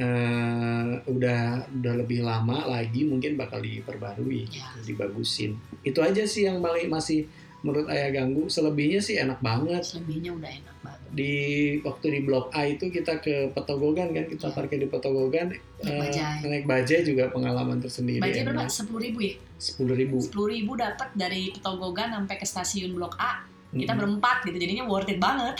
eh, 0.00 0.90
udah 1.04 1.66
udah 1.76 1.94
lebih 2.00 2.24
lama 2.24 2.64
lagi 2.68 3.04
mungkin 3.04 3.36
bakal 3.36 3.60
diperbarui 3.60 4.48
Ya. 4.48 4.70
dibagusin. 4.86 5.56
Itu 5.84 6.00
aja 6.00 6.24
sih 6.24 6.46
yang 6.48 6.62
paling 6.64 6.88
masih 6.88 7.26
menurut 7.60 7.88
ayah 7.92 8.08
ganggu. 8.12 8.48
Selebihnya 8.48 9.00
sih 9.02 9.20
enak 9.20 9.40
banget. 9.44 9.82
Selebihnya 9.84 10.32
udah 10.32 10.48
enak 10.48 10.76
banget 10.80 10.99
di 11.10 11.34
waktu 11.80 12.06
di 12.08 12.20
blok 12.22 12.50
A 12.50 12.64
itu 12.64 12.86
kita 12.86 13.18
ke 13.18 13.50
Petogogan 13.50 14.10
kan 14.10 14.24
kita 14.24 14.46
Iya. 14.46 14.54
parkir 14.54 14.78
di 14.78 14.86
Petogogan 14.86 15.50
Naik 15.50 15.62
eh, 15.82 15.98
bajai. 15.98 16.36
naik 16.44 16.64
bajai 16.64 17.00
juga 17.02 17.26
pengalaman 17.28 17.78
tersendiri 17.78 18.22
Bajai 18.22 18.46
berapa? 18.46 18.66
Sepuluh 18.66 19.02
ribu 19.02 19.18
ya? 19.20 19.34
sepuluh 19.56 19.92
ribu 19.92 20.16
Sepuluh 20.18 20.48
ribu 20.48 20.72
dapat 20.74 21.10
dari 21.12 21.50
Petogogan 21.50 22.10
sampai 22.12 22.34
ke 22.34 22.44
stasiun 22.44 22.92
Blok 22.92 23.14
A. 23.16 23.42
Kita 23.70 23.94
berempat 23.94 24.42
gitu, 24.42 24.56
jadinya 24.56 24.82
worth 24.82 25.06
it 25.06 25.18
banget. 25.18 25.54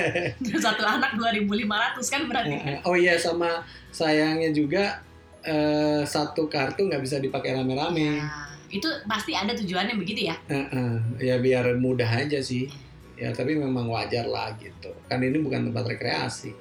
Satu 0.64 0.82
anak 0.82 1.16
2.500 1.16 2.00
kan 2.06 2.20
berarti. 2.24 2.48
Eh, 2.50 2.62
eh, 2.66 2.78
oh 2.82 2.92
iya 2.94 3.16
sama 3.16 3.60
sayangnya 3.90 4.48
juga 4.50 5.04
eh, 5.42 6.00
satu 6.02 6.46
kartu 6.46 6.86
nggak 6.86 7.00
bisa 7.00 7.16
dipakai 7.18 7.52
rame-rame 7.52 8.16
Ya, 8.16 8.28
itu 8.70 8.88
pasti 9.04 9.32
ada 9.32 9.52
tujuannya 9.52 9.96
begitu 9.96 10.28
ya. 10.28 10.36
Eh, 10.46 10.64
eh, 10.64 10.94
ya 11.22 11.36
biar 11.36 11.76
mudah 11.76 12.08
aja 12.08 12.40
sih 12.40 12.72
ya 13.14 13.30
tapi 13.30 13.54
memang 13.54 13.86
wajar 13.86 14.24
lah 14.24 14.52
gitu 14.56 14.90
kan 15.04 15.18
ini 15.18 15.38
bukan 15.38 15.68
tempat 15.68 15.84
rekreasi 15.86 16.52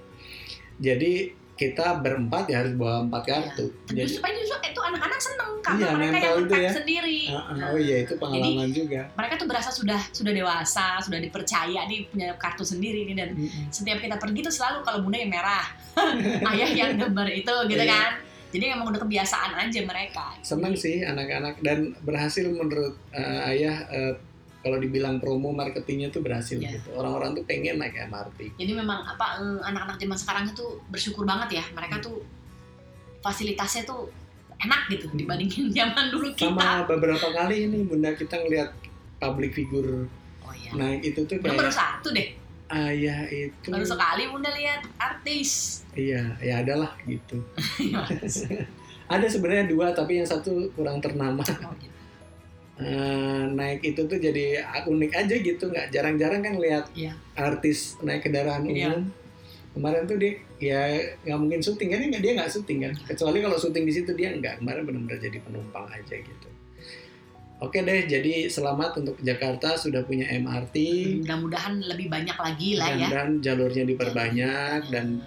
jadi 0.77 1.31
kita 1.53 2.01
berempat 2.01 2.49
ya 2.49 2.59
harus 2.59 2.73
bawa 2.73 3.05
empat 3.05 3.23
kartu 3.23 3.69
jadi 3.87 4.01
Justru, 4.03 4.25
justru 4.25 4.57
itu 4.63 4.81
anak-anak 4.81 5.19
seneng 5.19 5.51
karena 5.61 5.77
Iya, 5.79 5.89
mereka 5.93 6.17
yang 6.17 6.41
itu 6.41 6.55
ya. 6.57 6.71
sendiri. 6.73 7.19
eh, 7.23 7.37
eh, 7.37 7.69
oh 7.69 7.77
iya 7.77 7.97
itu 8.01 8.13
pengalaman 8.17 8.69
juga 8.71 9.01
Mereka 9.13 9.33
tuh 9.35 9.45
berasa 9.45 9.69
sudah 9.69 10.01
sudah 10.09 10.33
dewasa, 10.33 10.97
sudah 10.99 11.19
dipercaya 11.19 11.85
nih 11.85 12.09
punya 12.09 12.33
kartu 12.35 12.65
sendiri 12.65 13.05
nih 13.05 13.15
dan 13.15 13.29
Mm-mm. 13.31 13.69
setiap 13.69 14.01
kita 14.01 14.17
pergi 14.17 14.41
tuh 14.41 14.49
selalu 14.49 14.81
kalau 14.81 14.99
bunda 15.01 15.17
yang 15.17 15.29
merah, 15.29 15.65
ayah 16.49 16.69
yang 16.71 16.91
gambar 16.97 17.27
itu 17.29 17.53
gitu 17.67 17.77
Iya. 17.79 17.93
kan. 17.93 18.11
Jadi 18.49 18.63
emang 18.67 18.89
udah 18.89 18.99
kebiasaan 18.99 19.51
aja 19.55 19.79
mereka. 19.81 20.25
seneng 20.41 20.73
sih 20.73 21.05
anak-anak 21.05 21.61
dan 21.61 21.93
berhasil 21.99 22.43
menurut 22.43 22.97
eh, 23.11 23.49
ayah 23.53 23.75
eh, 23.87 24.13
kalau 24.61 24.77
dibilang 24.77 25.17
promo 25.17 25.49
marketingnya 25.51 26.09
tuh 26.09 26.21
berhasil 26.21 26.55
Iya. 26.55 26.77
gitu 26.77 26.93
orang-orang 26.93 27.33
tuh 27.33 27.43
pengen 27.43 27.75
naik 27.75 27.97
MRT 27.99 28.55
Jadi 28.55 28.71
memang 28.71 29.01
apa 29.03 29.37
eh, 29.37 29.59
anak-anak 29.63 29.97
zaman 29.97 30.15
sekarang 30.15 30.43
itu 30.47 30.61
bersyukur 30.87 31.23
banget 31.23 31.57
ya. 31.57 31.65
Mereka 31.71 31.97
tuh 31.99 32.21
fasilitasnya 33.19 33.83
tuh 33.83 34.09
enak 34.59 34.81
gitu 34.89 35.09
dibandingin 35.11 35.69
zaman 35.75 36.09
dulu 36.09 36.29
kita. 36.31 36.49
sama 36.51 36.85
beberapa 36.85 37.27
kali 37.27 37.65
ini 37.65 37.81
bunda 37.81 38.13
kita 38.13 38.37
ngelihat 38.37 38.69
public 39.17 39.51
figure 39.51 40.05
Oh 40.41 40.53
iya. 40.53 40.73
naik 40.73 41.01
itu 41.03 41.21
tuh 41.23 41.37
Bunda 41.37 41.53
baru 41.55 41.65
kayak 41.65 41.77
satu 41.77 42.07
deh. 42.11 42.27
ayah 42.71 43.25
itu 43.27 43.67
Baru 43.67 43.83
sekali 43.83 44.23
bunda 44.25 44.49
lihat 44.49 44.81
artis. 44.95 45.81
iya 45.91 46.33
ya 46.39 46.61
adalah 46.61 46.93
gitu 47.03 47.41
ada 49.13 49.25
sebenarnya 49.25 49.65
dua 49.67 49.91
tapi 49.91 50.17
yang 50.17 50.25
satu 50.25 50.69
kurang 50.71 50.97
ternama 50.97 51.41
Oh, 51.43 51.73
gitu. 51.75 52.00
Eh, 52.81 53.43
naik 53.53 53.85
itu 53.85 54.01
tuh 54.03 54.17
jadi 54.17 54.65
unik 54.81 55.11
aja 55.13 55.35
gitu 55.37 55.69
nggak 55.69 55.93
jarang-jarang 55.93 56.41
kan 56.41 56.57
lihat 56.57 56.89
Iya. 56.91 57.13
artis 57.35 58.01
naik 58.01 58.25
kendaraan 58.25 58.65
Iya. 58.65 58.89
umum 58.89 59.13
kemarin 59.71 60.03
tuh 60.03 60.17
dia 60.17 60.33
ya 60.57 60.81
nggak 61.21 61.37
mungkin 61.37 61.59
syuting 61.61 61.89
kan 61.89 62.01
dia 62.11 62.31
nggak 62.33 62.49
syuting 62.49 62.79
kan 62.81 62.93
kecuali 63.05 63.37
kalau 63.39 63.55
syuting 63.55 63.85
di 63.85 63.93
situ 63.93 64.11
dia 64.11 64.33
nggak 64.33 64.59
kemarin 64.59 64.81
benar-benar 64.83 65.21
jadi 65.21 65.37
penumpang 65.39 65.85
aja 65.87 66.15
gitu 66.17 66.49
oke 67.59 67.77
deh 67.77 68.01
jadi 68.03 68.49
selamat 68.49 68.97
untuk 68.97 69.15
Jakarta 69.21 69.77
sudah 69.77 70.01
punya 70.01 70.25
MRT 70.27 70.75
Mudah-mudahan 71.21 71.85
lebih 71.85 72.09
banyak 72.09 72.35
lagi 72.35 72.69
lah 72.75 72.89
ya. 72.91 73.07
dan 73.07 73.39
jalurnya 73.39 73.85
diperbanyak 73.85 74.89
dan 74.89 75.21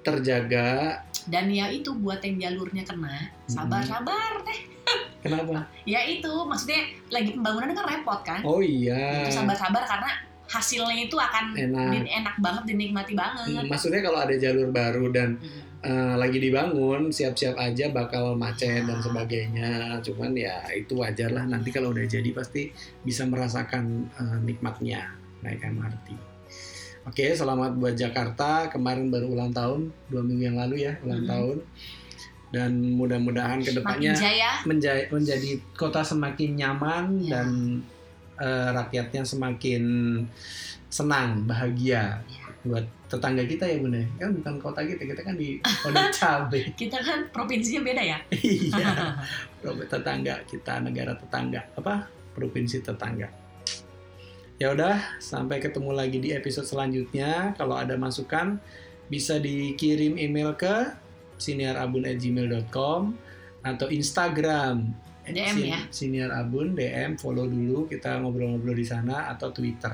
terjaga 0.00 1.02
dan 1.28 1.46
ya 1.46 1.68
itu 1.68 1.92
buat 1.94 2.20
yang 2.20 2.36
jalurnya 2.38 2.82
kena 2.82 3.28
sabar-sabar 3.46 4.42
deh. 4.42 4.60
Kenapa? 5.24 5.68
Ya 5.84 6.00
itu 6.02 6.30
maksudnya 6.42 6.80
lagi 7.08 7.32
pembangunan 7.32 7.72
kan 7.72 7.84
repot 7.86 8.20
kan? 8.22 8.40
Oh 8.42 8.58
iya. 8.58 9.22
Itu 9.22 9.34
sabar-sabar 9.34 9.84
karena 9.84 10.10
hasilnya 10.48 11.04
itu 11.04 11.12
akan 11.12 11.52
enak. 11.52 11.92
din- 11.92 12.08
enak 12.14 12.36
banget 12.38 12.62
dinikmati 12.66 13.12
banget. 13.12 13.52
Hmm, 13.52 13.68
maksudnya 13.68 14.00
kalau 14.00 14.18
ada 14.18 14.32
jalur 14.34 14.68
baru 14.70 15.12
dan 15.12 15.36
Hmm. 15.36 15.60
eh, 15.78 16.14
lagi 16.16 16.38
dibangun 16.38 17.12
siap-siap 17.12 17.54
aja 17.54 17.86
bakal 17.90 18.32
macet 18.34 18.80
Ya. 18.80 18.88
dan 18.88 18.98
sebagainya. 18.98 19.70
Cuman 20.00 20.32
ya 20.32 20.64
itu 20.72 20.96
wajar 20.96 21.30
lah 21.30 21.44
nanti 21.44 21.68
kalau 21.68 21.92
udah 21.92 22.02
jadi 22.02 22.32
pasti 22.32 22.72
bisa 22.98 23.22
merasakan 23.22 24.08
eh, 24.10 24.38
nikmatnya. 24.40 25.12
Naik 25.38 25.62
MRT 25.62 26.08
oke 27.08 27.26
selamat 27.32 27.72
buat 27.74 27.94
Jakarta 27.94 28.68
kemarin 28.68 29.08
baru 29.08 29.26
ulang 29.28 29.50
tahun 29.50 29.80
dua 30.06 30.20
minggu 30.20 30.44
yang 30.44 30.58
lalu 30.58 30.84
ya 30.84 30.92
ulang 31.00 31.24
Hmm. 31.24 31.30
tahun 31.30 31.56
dan 32.48 32.70
mudah-mudahan 32.94 33.60
ke 33.60 33.76
depannya 33.76 34.12
jaya. 34.14 34.56
menjadi 34.64 35.04
menjadi 35.08 35.60
kota 35.74 36.00
semakin 36.00 36.56
nyaman 36.56 37.04
Ya. 37.20 37.28
dan 37.34 37.48
eh, 38.38 38.68
rakyatnya 38.70 39.22
semakin 39.22 39.82
senang 40.88 41.44
bahagia 41.44 42.16
Ya. 42.24 42.44
buat 42.60 42.84
tetangga 43.06 43.40
kita 43.42 43.64
ya 43.64 43.76
bunda 43.78 44.00
kan 44.16 44.30
bukan 44.30 44.54
kota 44.58 44.80
kita 44.82 45.02
kita 45.02 45.20
kan 45.22 45.34
di 45.34 45.56
kota 45.60 46.00
cabe 46.10 46.60
Kita 46.80 46.98
kan 46.98 47.24
provinsinya 47.30 47.80
beda 47.82 48.02
ya. 48.06 48.18
iya 48.34 49.16
tetangga 49.88 50.36
kita 50.44 50.80
negara 50.80 51.12
tetangga 51.14 51.60
apa 51.74 52.04
provinsi 52.32 52.80
tetangga 52.80 53.28
ya 54.58 54.74
udah 54.74 55.18
sampai 55.22 55.62
ketemu 55.62 55.90
lagi 55.94 56.18
di 56.18 56.34
episode 56.34 56.66
selanjutnya. 56.66 57.54
Kalau 57.54 57.78
ada 57.78 57.94
masukan 57.94 58.58
bisa 59.06 59.38
dikirim 59.38 60.18
email 60.18 60.52
ke 60.58 60.92
siniarabun@gmail.com 61.38 63.14
atau 63.62 63.86
Instagram. 63.88 64.92
DM 65.28 65.56
Sin- 65.60 65.68
ya. 65.68 65.80
Siniar 65.92 66.30
Abun 66.32 66.72
DM 66.72 67.20
follow 67.20 67.44
dulu. 67.44 67.84
Kita 67.84 68.16
ngobrol-ngobrol 68.20 68.72
di 68.72 68.86
sana 68.88 69.28
atau 69.28 69.52
Twitter. 69.52 69.92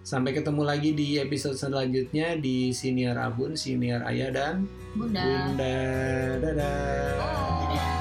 Sampai 0.00 0.32
ketemu 0.32 0.62
lagi 0.64 0.96
di 0.96 1.20
episode 1.20 1.58
selanjutnya 1.58 2.38
di 2.38 2.72
Siniar 2.72 3.20
Abun 3.20 3.58
Siniar 3.58 4.06
Ayah 4.06 4.30
dan 4.32 4.64
Bunda. 4.96 5.50
Bunda. 5.50 5.76
Dadah 6.40 7.99